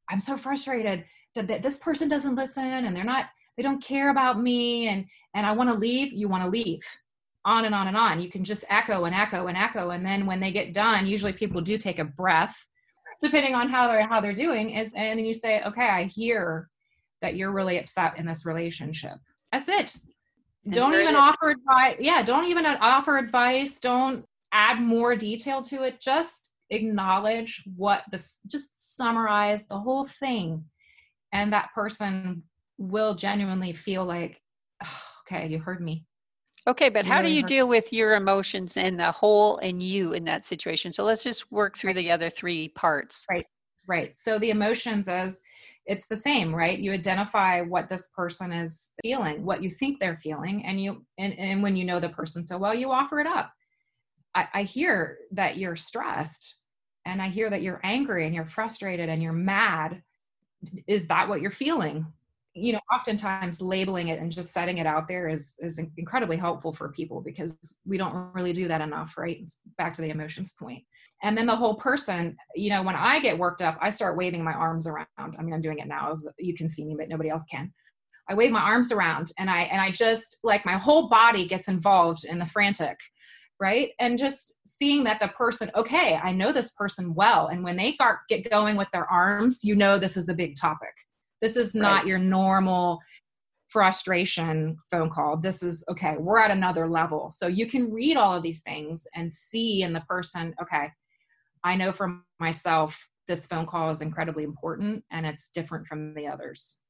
I'm 0.09 0.21
so 0.21 0.37
frustrated 0.37 1.05
that 1.35 1.63
this 1.63 1.79
person 1.79 2.09
doesn't 2.09 2.35
listen 2.35 2.65
and 2.65 2.97
they're 2.97 3.05
not, 3.05 3.27
they 3.57 3.63
don't 3.63 3.83
care 3.83 4.11
about 4.11 4.41
me 4.41 4.89
and, 4.89 5.05
and 5.35 5.47
I 5.47 5.53
want 5.53 5.69
to 5.69 5.77
leave. 5.77 6.13
You 6.13 6.29
want 6.29 6.45
to 6.45 6.49
leave 6.49 6.81
on 7.47 7.65
and 7.65 7.75
on 7.75 7.89
and 7.89 7.97
on. 7.97 8.21
You 8.21 8.29
can 8.29 8.45
just 8.45 8.65
echo 8.69 9.05
and 9.05 9.15
echo 9.15 9.47
and 9.47 9.57
echo. 9.57 9.91
And 9.91 10.05
then 10.05 10.27
when 10.27 10.41
they 10.41 10.53
get 10.53 10.75
done, 10.75 11.07
usually 11.07 11.33
people 11.33 11.61
do 11.63 11.79
take 11.79 11.99
a 11.99 12.05
breath, 12.05 12.67
depending 13.23 13.55
on 13.55 13.69
how 13.69 13.89
they're, 13.89 14.07
how 14.07 14.21
they're 14.21 14.35
doing 14.35 14.71
is, 14.71 14.93
and 14.95 15.19
then 15.19 15.25
you 15.25 15.33
say, 15.33 15.63
okay, 15.63 15.89
I 15.89 16.05
hear 16.05 16.69
that 17.23 17.37
you're 17.37 17.53
really 17.53 17.79
upset 17.79 18.19
in 18.19 18.27
this 18.27 18.45
relationship. 18.45 19.15
That's 19.53 19.69
it. 19.69 19.97
And 20.65 20.75
don't 20.75 20.95
even 20.95 21.17
offer 21.17 21.51
advice. 21.51 21.97
Yeah. 22.01 22.23
Don't 22.23 22.47
even 22.47 22.67
offer 22.67 23.17
advice. 23.17 23.81
Don't 23.81 24.27
add 24.53 24.81
more 24.81 25.17
detail 25.17 25.63
to 25.63 25.85
it. 25.85 26.01
Just 26.01 26.51
acknowledge 26.71 27.63
what 27.77 28.03
this 28.11 28.41
just 28.49 28.97
summarize 28.97 29.67
the 29.67 29.79
whole 29.79 30.05
thing 30.05 30.65
and 31.33 31.53
that 31.53 31.71
person 31.75 32.43
will 32.79 33.15
genuinely 33.15 33.73
feel 33.73 34.05
like 34.05 34.41
oh, 34.83 35.01
okay 35.23 35.47
you 35.47 35.59
heard 35.59 35.81
me 35.81 36.05
okay 36.67 36.89
but 36.89 37.07
how 37.07 37.23
do 37.23 37.29
you 37.29 37.41
mm-hmm. 37.41 37.49
deal 37.49 37.69
with 37.69 37.93
your 37.93 38.15
emotions 38.15 38.77
and 38.77 38.99
the 38.99 39.13
whole 39.13 39.59
and 39.59 39.83
you 39.83 40.13
in 40.13 40.25
that 40.25 40.47
situation? 40.47 40.93
So 40.93 41.05
let's 41.05 41.23
just 41.23 41.51
work 41.51 41.77
through 41.77 41.95
the 41.95 42.11
other 42.11 42.31
three 42.31 42.69
parts. 42.69 43.25
Right 43.31 43.47
right. 43.87 44.15
So 44.17 44.39
the 44.39 44.51
emotions 44.51 45.09
as 45.09 45.43
it's 45.87 46.07
the 46.07 46.17
same 46.17 46.55
right? 46.55 46.79
You 46.79 46.93
identify 46.93 47.61
what 47.61 47.89
this 47.89 48.09
person 48.15 48.53
is 48.53 48.93
feeling 49.03 49.45
what 49.45 49.63
you 49.63 49.71
think 49.71 50.01
they're 50.01 50.17
feeling 50.17 50.65
and 50.67 50.83
you 50.83 51.05
and, 51.19 51.39
and 51.39 51.63
when 51.63 51.77
you 51.77 51.85
know 51.85 52.01
the 52.01 52.09
person 52.09 52.45
so 52.45 52.59
well 52.59 52.75
you 52.75 52.91
offer 52.91 53.21
it 53.21 53.27
up. 53.27 53.53
I, 54.35 54.49
I 54.53 54.63
hear 54.65 55.19
that 55.33 55.57
you're 55.57 55.77
stressed 55.77 56.61
and 57.05 57.23
I 57.23 57.29
hear 57.29 57.49
that 57.51 57.63
you're 57.63 57.81
angry 57.85 58.27
and 58.27 58.35
you're 58.35 58.47
frustrated 58.47 59.09
and 59.09 59.23
you're 59.23 59.33
mad. 59.33 60.03
Is 60.87 61.07
that 61.07 61.29
what 61.29 61.41
you're 61.41 61.51
feeling? 61.51 62.07
You 62.57 62.73
know, 62.73 62.81
oftentimes 62.93 63.61
labeling 63.61 64.09
it 64.09 64.19
and 64.19 64.33
just 64.33 64.53
setting 64.53 64.79
it 64.79 64.87
out 64.87 65.09
there 65.09 65.29
is 65.29 65.57
is 65.61 65.79
incredibly 65.97 66.37
helpful 66.37 66.73
for 66.73 66.89
people 66.91 67.21
because 67.21 67.77
we 67.85 67.99
don't 67.99 68.33
really 68.35 68.53
do 68.53 68.67
that 68.69 68.81
enough, 68.81 69.19
right? 69.19 69.51
Back 69.77 69.95
to 69.95 70.03
the 70.03 70.11
emotions. 70.11 70.55
And 71.23 71.37
then 71.37 71.47
the 71.47 71.57
whole 71.57 71.77
person, 71.77 72.37
you 72.55 72.71
know, 72.71 72.83
when 72.83 72.97
I 72.97 73.21
get 73.21 73.39
worked 73.39 73.63
up, 73.63 73.79
I 73.81 73.91
start 73.91 74.17
waving 74.17 74.43
my 74.43 74.53
arms 74.53 74.87
around. 74.87 75.07
I 75.19 75.43
mean, 75.43 75.53
I'm 75.53 75.61
doing 75.61 75.79
it 75.79 75.87
now 75.87 76.11
as 76.11 76.27
you 76.39 76.55
can 76.55 76.69
see 76.69 76.85
me, 76.85 76.95
but 76.99 77.09
nobody 77.09 77.29
else 77.29 77.45
can. 77.51 77.73
I 78.29 78.35
wave 78.35 78.51
my 78.51 78.61
arms 78.61 78.91
around 78.91 79.33
and 79.39 79.51
I 79.51 79.63
and 79.63 79.81
I 79.81 79.91
just 79.91 80.39
like 80.43 80.65
my 80.65 80.77
whole 80.79 81.09
body 81.09 81.47
gets 81.47 81.69
involved 81.69 82.25
in 82.25 82.39
the 82.39 82.47
frantic 82.47 82.99
right 83.61 83.91
and 84.01 84.19
just 84.19 84.55
seeing 84.65 85.05
that 85.05 85.19
the 85.21 85.29
person 85.29 85.71
okay 85.75 86.21
i 86.23 86.31
know 86.31 86.53
this 86.53 86.73
person 86.73 87.15
well 87.15 87.47
and 87.47 87.65
when 87.65 87.77
they 87.77 87.97
get 88.29 88.51
going 88.51 88.77
with 88.77 88.89
their 88.93 89.11
arms 89.11 89.65
you 89.65 89.75
know 89.75 89.99
this 89.99 90.17
is 90.17 90.29
a 90.29 90.35
big 90.35 90.57
topic 90.57 90.93
this 91.43 91.57
is 91.57 91.75
not 91.75 91.99
right. 91.99 92.07
your 92.07 92.19
normal 92.19 93.01
frustration 93.69 94.77
phone 94.91 95.11
call. 95.11 95.37
This 95.37 95.63
is 95.63 95.85
okay 95.91 96.17
we're 96.19 96.39
at 96.39 96.51
another 96.51 96.89
level. 96.89 97.31
So 97.31 97.47
you 97.47 97.67
can 97.67 97.93
read 97.93 98.17
all 98.17 98.35
of 98.35 98.43
these 98.43 98.63
things 98.63 99.07
and 99.15 99.31
see 99.31 99.83
in 99.83 99.93
the 99.93 100.01
person 100.03 100.55
okay 100.63 100.91
i 101.65 101.75
know 101.75 101.91
for 101.91 102.21
myself 102.39 103.09
this 103.27 103.47
phone 103.47 103.67
call 103.67 103.91
is 103.91 104.03
incredibly 104.03 104.45
important 104.45 105.05
and 105.11 105.27
it's 105.27 105.51
different 105.51 105.87
from 105.87 106.15
the 106.15 106.27
others. 106.27 106.81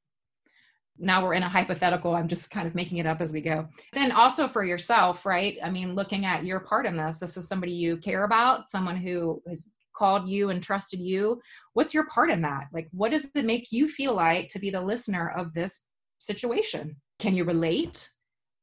Now 0.99 1.23
we're 1.23 1.35
in 1.35 1.43
a 1.43 1.49
hypothetical. 1.49 2.15
I'm 2.15 2.29
just 2.29 2.51
kind 2.51 2.67
of 2.67 2.75
making 2.75 2.99
it 2.99 3.07
up 3.07 3.21
as 3.21 3.31
we 3.31 3.43
go. 3.43 3.69
Then 3.93 4.13
also 4.13 4.49
for 4.49 4.65
yourself 4.65 5.27
right? 5.27 5.59
I 5.63 5.71
mean 5.71 5.95
looking 5.95 6.25
at 6.25 6.45
your 6.45 6.61
part 6.61 6.87
in 6.87 6.97
this 6.97 7.21
this 7.21 7.37
is 7.37 7.49
somebody 7.49 7.73
you 7.73 7.97
care 7.99 8.25
about 8.25 8.69
someone 8.69 8.97
who 8.97 9.43
has 9.49 9.71
called 9.97 10.29
you 10.29 10.51
and 10.51 10.63
trusted 10.63 11.01
you 11.01 11.41
what's 11.77 11.93
your 11.93 12.07
part 12.07 12.31
in 12.31 12.41
that? 12.43 12.69
Like 12.73 12.89
what 12.93 13.11
does 13.11 13.31
it 13.35 13.45
make 13.45 13.71
you 13.71 13.87
feel 13.87 14.15
like 14.15 14.49
to 14.49 14.59
be 14.59 14.71
the 14.71 14.81
listener 14.81 15.33
of 15.37 15.53
this 15.53 15.83
situation? 16.19 16.97
Can 17.19 17.35
you 17.35 17.45
relate? 17.45 18.09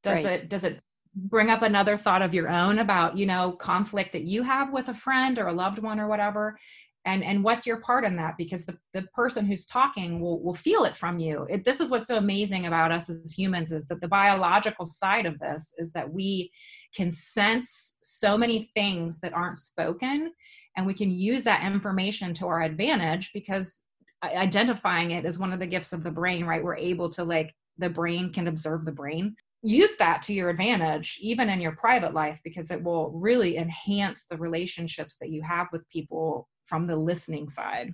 Does 0.02 0.26
right. 0.26 0.41
it 0.41 0.50
does 0.50 0.63
it 0.63 0.80
bring 1.15 1.52
up 1.52 1.62
another 1.62 1.96
thought 1.96 2.24
of 2.24 2.34
your 2.34 2.50
own 2.50 2.80
about 2.80 3.15
you 3.15 3.28
know 3.28 3.52
conflict 3.52 4.13
that 4.13 4.24
you 4.24 4.41
have 4.41 4.74
with 4.74 4.89
a 4.89 4.93
friend 4.93 5.38
or 5.38 5.48
a 5.48 5.54
loved 5.54 5.80
one 5.80 6.00
or 6.00 6.08
whatever? 6.08 6.58
And 7.06 7.24
and 7.24 7.43
what's 7.43 7.67
your 7.67 7.78
part 7.78 8.04
in 8.04 8.15
that? 8.15 8.36
Because 8.38 8.65
the, 8.65 8.78
the 8.93 9.04
person 9.13 9.46
who's 9.46 9.65
talking 9.65 10.19
will 10.19 10.41
will 10.41 10.54
feel 10.54 10.86
it 10.86 10.96
from 10.96 11.19
you. 11.19 11.46
It, 11.50 11.65
this 11.65 11.82
is 11.82 11.91
what's 11.91 12.08
so 12.08 12.17
amazing 12.17 12.65
about 12.65 12.91
us 12.91 13.10
as 13.10 13.32
humans 13.32 13.72
is 13.72 13.86
that 13.88 14.02
the 14.02 14.08
biological 14.08 14.86
side 14.86 15.26
of 15.26 15.38
this 15.38 15.76
is 15.78 15.91
that 15.91 16.12
we 16.12 16.52
can 16.96 17.12
sense 17.12 17.98
so 18.02 18.38
many 18.38 18.63
things 18.74 19.19
that 19.19 19.34
aren't 19.34 19.60
spoken 19.60 20.32
and 20.76 20.86
we 20.86 20.94
can 20.94 21.12
use 21.12 21.44
that 21.44 21.64
information 21.64 22.34
to 22.36 22.48
our 22.48 22.64
advantage 22.64 23.32
because 23.34 23.84
identifying 24.24 25.12
it 25.12 25.26
is 25.26 25.40
one 25.40 25.52
of 25.52 25.60
the 25.60 25.68
gifts 25.68 25.92
of 25.92 26.04
the 26.04 26.12
brain 26.12 26.46
right 26.46 26.64
we're 26.64 26.76
able 26.76 27.10
to 27.10 27.24
like 27.24 27.54
the 27.78 27.90
brain 27.90 28.32
can 28.32 28.48
observe 28.48 28.86
the 28.86 28.92
brain 28.92 29.36
use 29.64 29.96
that 29.98 30.22
to 30.22 30.34
your 30.34 30.50
advantage 30.50 31.18
even 31.22 31.50
in 31.50 31.62
your 31.62 31.72
private 31.74 32.14
life 32.14 32.40
because 32.44 32.70
it 32.70 32.84
will 32.84 33.12
really 33.12 33.58
enhance 33.58 34.26
the 34.30 34.38
relationships 34.38 35.18
that 35.20 35.30
you 35.30 35.42
have 35.42 35.68
with 35.72 35.88
people 35.90 36.48
from 36.66 36.88
the 36.88 36.96
listening 36.96 37.48
side. 37.48 37.94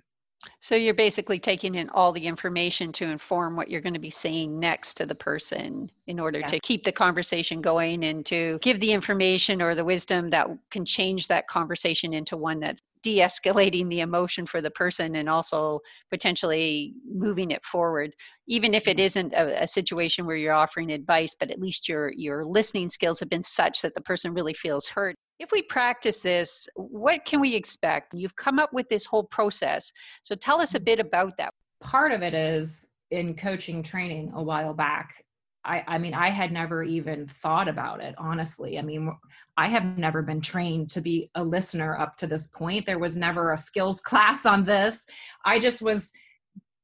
So 0.62 0.76
you're 0.76 0.94
basically 0.94 1.40
taking 1.40 1.76
in 1.76 1.90
all 1.90 2.12
the 2.12 2.26
information 2.26 2.92
to 2.94 3.06
inform 3.06 3.56
what 3.56 3.70
you're 3.70 3.82
going 3.82 3.94
to 3.94 4.00
be 4.00 4.12
saying 4.12 4.58
next 4.58 4.96
to 4.96 5.06
the 5.06 5.16
person 5.16 5.92
in 6.08 6.20
order 6.20 6.40
yeah. 6.40 6.48
to 6.48 6.60
keep 6.62 6.84
the 6.84 6.92
conversation 6.92 7.62
going 7.62 8.06
and 8.06 8.26
to 8.28 8.60
give 8.62 8.80
the 8.80 8.92
information 8.92 9.62
or 9.62 9.76
the 9.76 9.84
wisdom 9.84 10.30
that 10.30 10.48
can 10.72 10.86
change 10.86 11.28
that 11.28 11.48
conversation 11.48 12.14
into 12.14 12.38
one 12.38 12.60
that's 12.60 12.82
de-escalating 13.04 13.90
the 13.90 14.02
emotion 14.02 14.46
for 14.46 14.62
the 14.62 14.72
person 14.72 15.16
and 15.16 15.30
also 15.30 15.80
potentially 16.10 16.94
moving 17.06 17.52
it 17.52 17.64
forward 17.66 18.14
even 18.48 18.74
if 18.74 18.88
it 18.88 18.98
mm-hmm. 18.98 19.06
isn't 19.06 19.34
a, 19.34 19.64
a, 19.64 19.68
situation 19.68 20.26
where 20.26 20.36
you're 20.36 20.54
offering 20.54 20.92
advice 20.92 21.36
but 21.40 21.50
at 21.50 21.60
least 21.60 21.88
your 21.88 22.12
your 22.16 22.46
listening 22.46 22.90
skills 22.90 23.20
have 23.20 23.30
been 23.30 23.44
such 23.44 23.82
that 23.82 23.94
the 23.96 24.02
person 24.02 24.34
really 24.34 24.54
feels 24.54 24.88
heard 24.88 25.16
if 25.40 25.52
we 25.52 25.62
practice 25.62 26.20
this 26.20 26.68
what 26.76 27.24
can 27.26 27.40
we 27.40 27.56
expect 27.56 28.14
you've 28.14 28.36
come 28.36 28.60
up 28.60 28.72
with 28.74 28.88
this 28.90 29.06
whole 29.06 29.26
process 29.26 29.92
so 30.24 30.36
tell 30.36 30.60
us 30.60 30.74
a 30.74 30.78
mm-hmm. 30.78 30.86
bit 30.86 31.00
about 31.00 31.34
that 31.38 31.54
part 31.82 32.12
of 32.12 32.22
it 32.22 32.34
is 32.34 32.90
in 33.12 33.36
coaching 33.36 33.82
training 33.82 34.32
a 34.36 34.44
while 34.44 34.74
back 34.74 35.24
I, 35.66 35.84
I 35.88 35.98
mean, 35.98 36.14
I 36.14 36.30
had 36.30 36.52
never 36.52 36.84
even 36.84 37.28
thought 37.28 37.68
about 37.68 38.02
it, 38.02 38.16
honestly. 38.18 38.80
I 38.80 38.82
mean, 38.82 39.12
I 39.58 39.68
have 39.68 39.98
never 39.98 40.22
been 40.22 40.42
trained 40.42 40.90
to 40.92 41.02
be 41.02 41.30
a 41.36 41.44
listener 41.44 41.98
up 41.98 42.16
to 42.18 42.28
this 42.28 42.48
point. 42.48 42.86
There 42.86 43.00
was 43.00 43.18
never 43.18 43.52
a 43.52 43.58
skills 43.58 44.02
class 44.10 44.46
on 44.46 44.64
this. 44.64 45.06
I 45.46 45.60
just 45.60 45.82
was 45.82 46.14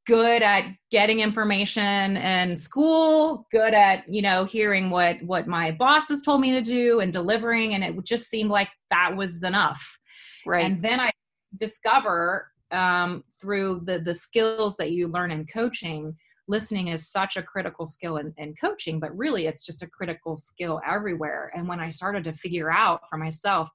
good 0.05 0.43
at 0.43 0.65
getting 0.91 1.19
information 1.19 2.17
in 2.17 2.57
school 2.57 3.47
good 3.51 3.73
at 3.73 4.03
you 4.07 4.21
know 4.21 4.45
hearing 4.45 4.91
what 4.91 5.21
what 5.23 5.47
my 5.47 5.71
bosses 5.71 6.21
told 6.21 6.41
me 6.41 6.51
to 6.51 6.61
do 6.61 6.99
and 6.99 7.11
delivering 7.11 7.73
and 7.73 7.83
it 7.83 8.03
just 8.03 8.29
seemed 8.29 8.51
like 8.51 8.69
that 8.91 9.15
was 9.15 9.43
enough 9.43 9.99
right 10.45 10.63
and 10.63 10.79
then 10.79 10.99
i 10.99 11.09
discover 11.57 12.51
um, 12.71 13.23
through 13.39 13.81
the 13.85 13.99
the 13.99 14.13
skills 14.13 14.77
that 14.77 14.91
you 14.91 15.07
learn 15.07 15.31
in 15.31 15.45
coaching 15.45 16.15
listening 16.47 16.89
is 16.89 17.09
such 17.09 17.37
a 17.37 17.43
critical 17.43 17.85
skill 17.85 18.17
in, 18.17 18.33
in 18.37 18.53
coaching, 18.55 18.99
but 18.99 19.15
really 19.17 19.47
it's 19.47 19.65
just 19.65 19.81
a 19.81 19.87
critical 19.87 20.35
skill 20.35 20.81
everywhere. 20.85 21.51
And 21.55 21.67
when 21.67 21.79
I 21.79 21.89
started 21.89 22.23
to 22.25 22.33
figure 22.33 22.71
out 22.71 23.09
for 23.09 23.17
myself, 23.17 23.69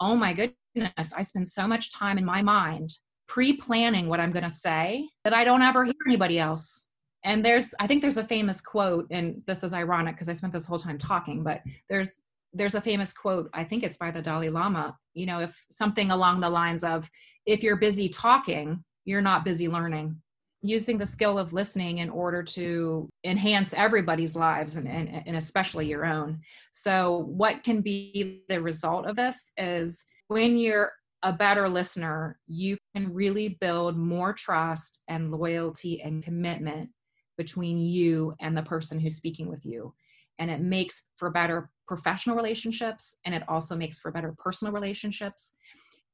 oh 0.00 0.14
my 0.14 0.32
goodness, 0.32 1.12
I 1.16 1.22
spend 1.22 1.48
so 1.48 1.66
much 1.66 1.92
time 1.92 2.18
in 2.18 2.24
my 2.24 2.42
mind 2.42 2.90
pre 3.26 3.56
planning 3.56 4.08
what 4.08 4.20
I'm 4.20 4.30
going 4.30 4.44
to 4.44 4.50
say 4.50 5.08
that 5.24 5.34
I 5.34 5.44
don't 5.44 5.62
ever 5.62 5.84
hear 5.84 5.94
anybody 6.06 6.38
else. 6.38 6.88
And 7.24 7.44
there's, 7.44 7.74
I 7.80 7.86
think 7.86 8.02
there's 8.02 8.18
a 8.18 8.24
famous 8.24 8.60
quote, 8.60 9.06
and 9.10 9.42
this 9.46 9.64
is 9.64 9.72
ironic 9.72 10.14
because 10.14 10.28
I 10.28 10.34
spent 10.34 10.52
this 10.52 10.66
whole 10.66 10.78
time 10.78 10.98
talking, 10.98 11.42
but 11.42 11.62
there's, 11.88 12.18
there's 12.52 12.74
a 12.74 12.80
famous 12.80 13.14
quote, 13.14 13.48
I 13.54 13.64
think 13.64 13.82
it's 13.82 13.96
by 13.96 14.10
the 14.10 14.20
Dalai 14.20 14.50
Lama, 14.50 14.96
you 15.14 15.24
know, 15.24 15.40
if 15.40 15.64
something 15.70 16.10
along 16.10 16.40
the 16.40 16.50
lines 16.50 16.84
of, 16.84 17.10
if 17.46 17.62
you're 17.62 17.76
busy 17.76 18.10
talking, 18.10 18.84
you're 19.06 19.22
not 19.22 19.44
busy 19.44 19.68
learning 19.68 20.20
using 20.64 20.96
the 20.96 21.04
skill 21.04 21.38
of 21.38 21.52
listening 21.52 21.98
in 21.98 22.08
order 22.08 22.42
to 22.42 23.06
enhance 23.22 23.74
everybody's 23.74 24.34
lives 24.34 24.76
and, 24.76 24.88
and, 24.88 25.22
and, 25.26 25.36
especially 25.36 25.86
your 25.86 26.06
own. 26.06 26.40
So, 26.72 27.26
what 27.28 27.62
can 27.62 27.82
be 27.82 28.42
the 28.48 28.62
result 28.62 29.04
of 29.06 29.14
this 29.14 29.52
is 29.58 30.02
when 30.28 30.56
you're 30.56 30.90
a 31.22 31.32
better 31.32 31.68
listener, 31.68 32.38
you 32.46 32.78
can 32.94 33.12
really 33.12 33.58
build 33.60 33.98
more 33.98 34.32
trust 34.32 35.02
and 35.08 35.30
loyalty 35.30 36.00
and 36.00 36.22
commitment 36.22 36.88
between 37.36 37.78
you 37.78 38.32
and 38.40 38.56
the 38.56 38.62
person 38.62 38.98
who's 38.98 39.16
speaking 39.16 39.50
with 39.50 39.66
you. 39.66 39.92
And 40.38 40.50
it 40.50 40.60
makes 40.60 41.04
for 41.16 41.30
better 41.30 41.70
professional 41.86 42.36
relationships 42.36 43.18
and 43.26 43.34
it 43.34 43.42
also 43.48 43.76
makes 43.76 43.98
for 43.98 44.10
better 44.10 44.34
personal 44.38 44.72
relationships. 44.72 45.52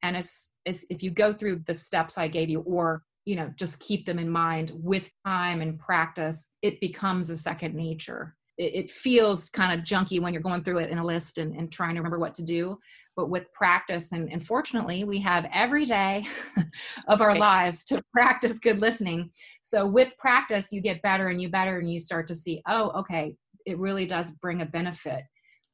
And 0.02 0.16
as, 0.16 0.50
as 0.66 0.84
if 0.90 1.02
you 1.02 1.10
go 1.10 1.32
through 1.32 1.62
the 1.66 1.74
steps 1.74 2.18
I 2.18 2.26
gave 2.26 2.48
you, 2.48 2.60
or 2.60 3.02
you 3.24 3.36
know 3.36 3.50
just 3.56 3.80
keep 3.80 4.06
them 4.06 4.18
in 4.18 4.30
mind 4.30 4.72
with 4.74 5.10
time 5.26 5.60
and 5.60 5.78
practice 5.78 6.50
it 6.62 6.80
becomes 6.80 7.30
a 7.30 7.36
second 7.36 7.74
nature. 7.74 8.36
It, 8.58 8.74
it 8.74 8.90
feels 8.90 9.48
kind 9.50 9.78
of 9.78 9.86
junky 9.86 10.20
when 10.20 10.32
you're 10.32 10.42
going 10.42 10.64
through 10.64 10.78
it 10.78 10.90
in 10.90 10.98
a 10.98 11.04
list 11.04 11.38
and, 11.38 11.54
and 11.54 11.70
trying 11.70 11.94
to 11.94 12.00
remember 12.00 12.18
what 12.18 12.34
to 12.34 12.44
do 12.44 12.78
but 13.16 13.28
with 13.28 13.52
practice 13.52 14.12
and, 14.12 14.32
and 14.32 14.44
fortunately 14.44 15.04
we 15.04 15.20
have 15.20 15.46
every 15.52 15.84
day 15.84 16.24
of 17.08 17.20
our 17.20 17.36
lives 17.36 17.84
to 17.84 18.02
practice 18.12 18.58
good 18.58 18.80
listening. 18.80 19.30
So 19.60 19.86
with 19.86 20.16
practice 20.16 20.72
you 20.72 20.80
get 20.80 21.02
better 21.02 21.28
and 21.28 21.40
you 21.40 21.50
better 21.50 21.78
and 21.78 21.90
you 21.90 22.00
start 22.00 22.26
to 22.28 22.34
see 22.34 22.62
oh 22.66 22.90
okay 23.00 23.36
it 23.66 23.78
really 23.78 24.06
does 24.06 24.30
bring 24.30 24.62
a 24.62 24.66
benefit 24.66 25.22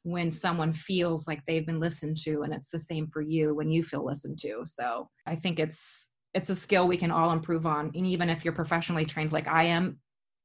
when 0.03 0.33
someone 0.33 0.73
feels 0.73 1.29
like 1.29 1.41
they've 1.47 1.67
been 1.67 1.81
listened 1.81 2.17
to 2.17 2.43
and 2.43 2.53
it's 2.53 2.71
the 2.71 2.79
same 2.79 3.09
for 3.13 3.23
you 3.23 3.55
when 3.55 3.71
you 3.71 3.83
feel 3.83 4.05
listened 4.05 4.39
to. 4.39 4.63
So 4.65 5.09
i 5.27 5.37
think 5.37 5.61
it's 5.61 6.11
it's 6.37 6.51
a 6.51 6.55
skill 6.55 6.87
we 6.87 6.99
can 6.99 7.11
all 7.11 7.33
improve 7.33 7.65
on. 7.65 7.91
And 7.95 8.07
even 8.07 8.29
if 8.29 8.45
you're 8.45 8.55
professionally 8.55 9.07
trained 9.07 9.33
like 9.33 9.49
i 9.49 9.65
am 9.65 9.99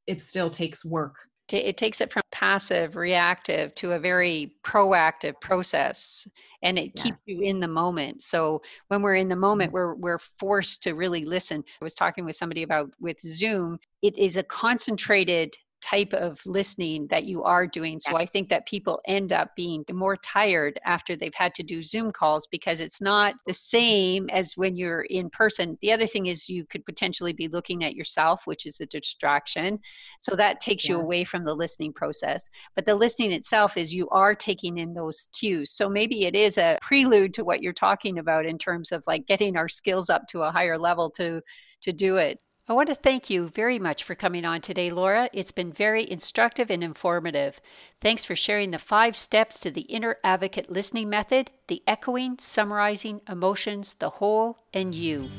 it 0.07 0.19
still 0.19 0.49
takes 0.49 0.83
work. 0.83 1.15
It 1.49 1.77
takes 1.77 1.99
it 1.99 2.11
from 2.11 2.23
passive 2.31 2.95
reactive 2.95 3.75
to 3.75 3.91
a 3.91 3.99
very 3.99 4.55
proactive 4.65 5.33
process 5.41 6.25
and 6.63 6.79
it 6.79 6.91
yes. 6.95 7.03
keeps 7.03 7.19
you 7.25 7.41
in 7.41 7.59
the 7.59 7.67
moment. 7.67 8.23
So 8.23 8.61
when 8.87 9.01
we're 9.01 9.15
in 9.15 9.27
the 9.27 9.35
moment 9.35 9.73
we're 9.73 9.95
we're 9.95 10.19
forced 10.39 10.81
to 10.83 10.93
really 10.93 11.25
listen. 11.25 11.63
I 11.81 11.83
was 11.83 11.93
talking 11.93 12.23
with 12.23 12.37
somebody 12.37 12.63
about 12.63 12.89
with 13.01 13.17
zoom. 13.27 13.77
It 14.01 14.17
is 14.17 14.37
a 14.37 14.43
concentrated 14.43 15.53
type 15.81 16.13
of 16.13 16.39
listening 16.45 17.07
that 17.09 17.25
you 17.25 17.43
are 17.43 17.67
doing. 17.67 17.99
So 17.99 18.15
I 18.15 18.25
think 18.25 18.49
that 18.49 18.65
people 18.67 19.01
end 19.07 19.33
up 19.33 19.55
being 19.55 19.83
more 19.91 20.17
tired 20.17 20.79
after 20.85 21.15
they've 21.15 21.33
had 21.33 21.53
to 21.55 21.63
do 21.63 21.83
Zoom 21.83 22.11
calls 22.11 22.47
because 22.51 22.79
it's 22.79 23.01
not 23.01 23.35
the 23.47 23.53
same 23.53 24.29
as 24.29 24.53
when 24.55 24.75
you're 24.75 25.01
in 25.03 25.29
person. 25.29 25.77
The 25.81 25.91
other 25.91 26.07
thing 26.07 26.27
is 26.27 26.47
you 26.49 26.65
could 26.65 26.85
potentially 26.85 27.33
be 27.33 27.47
looking 27.47 27.83
at 27.83 27.95
yourself, 27.95 28.41
which 28.45 28.65
is 28.65 28.79
a 28.79 28.85
distraction. 28.85 29.79
So 30.19 30.35
that 30.35 30.59
takes 30.59 30.85
you 30.85 30.99
away 30.99 31.23
from 31.23 31.43
the 31.43 31.53
listening 31.53 31.93
process. 31.93 32.47
But 32.75 32.85
the 32.85 32.95
listening 32.95 33.31
itself 33.31 33.77
is 33.77 33.93
you 33.93 34.09
are 34.09 34.35
taking 34.35 34.77
in 34.77 34.93
those 34.93 35.27
cues. 35.37 35.71
So 35.71 35.89
maybe 35.89 36.25
it 36.25 36.35
is 36.35 36.57
a 36.57 36.77
prelude 36.81 37.33
to 37.35 37.43
what 37.43 37.61
you're 37.61 37.73
talking 37.73 38.19
about 38.19 38.45
in 38.45 38.57
terms 38.57 38.91
of 38.91 39.03
like 39.07 39.27
getting 39.27 39.57
our 39.57 39.69
skills 39.69 40.09
up 40.09 40.27
to 40.29 40.43
a 40.43 40.51
higher 40.51 40.77
level 40.77 41.09
to 41.11 41.41
to 41.81 41.91
do 41.91 42.17
it. 42.17 42.39
I 42.71 42.73
want 42.73 42.87
to 42.87 42.95
thank 42.95 43.29
you 43.29 43.49
very 43.49 43.79
much 43.79 44.05
for 44.05 44.15
coming 44.15 44.45
on 44.45 44.61
today, 44.61 44.91
Laura. 44.91 45.29
It's 45.33 45.51
been 45.51 45.73
very 45.73 46.09
instructive 46.09 46.69
and 46.69 46.81
informative. 46.81 47.59
Thanks 47.99 48.23
for 48.23 48.33
sharing 48.33 48.71
the 48.71 48.79
five 48.79 49.17
steps 49.17 49.59
to 49.59 49.71
the 49.71 49.81
inner 49.81 50.15
advocate 50.23 50.71
listening 50.71 51.09
method 51.09 51.51
the 51.67 51.83
echoing, 51.85 52.37
summarizing, 52.39 53.19
emotions, 53.27 53.95
the 53.99 54.09
whole, 54.09 54.57
and 54.73 54.95
you. 54.95 55.29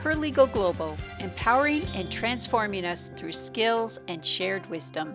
Her 0.00 0.14
Legal 0.14 0.46
Global, 0.46 0.96
empowering 1.18 1.82
and 1.94 2.10
transforming 2.10 2.86
us 2.86 3.10
through 3.18 3.34
skills 3.34 3.98
and 4.08 4.24
shared 4.24 4.64
wisdom. 4.70 5.14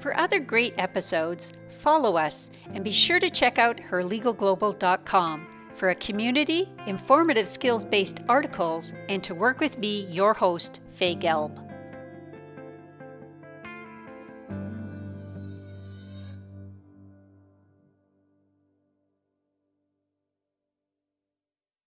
For 0.00 0.16
other 0.16 0.40
great 0.40 0.72
episodes, 0.78 1.52
follow 1.82 2.16
us 2.16 2.48
and 2.72 2.82
be 2.82 2.92
sure 2.92 3.20
to 3.20 3.28
check 3.28 3.58
out 3.58 3.76
herlegalglobal.com 3.76 5.51
for 5.76 5.90
a 5.90 5.94
community, 5.94 6.68
informative 6.86 7.48
skills 7.48 7.84
based 7.84 8.20
articles, 8.28 8.92
and 9.08 9.22
to 9.24 9.34
work 9.34 9.60
with 9.60 9.78
me, 9.78 10.06
your 10.06 10.34
host, 10.34 10.80
Faye 10.98 11.16
Gelb. 11.16 11.71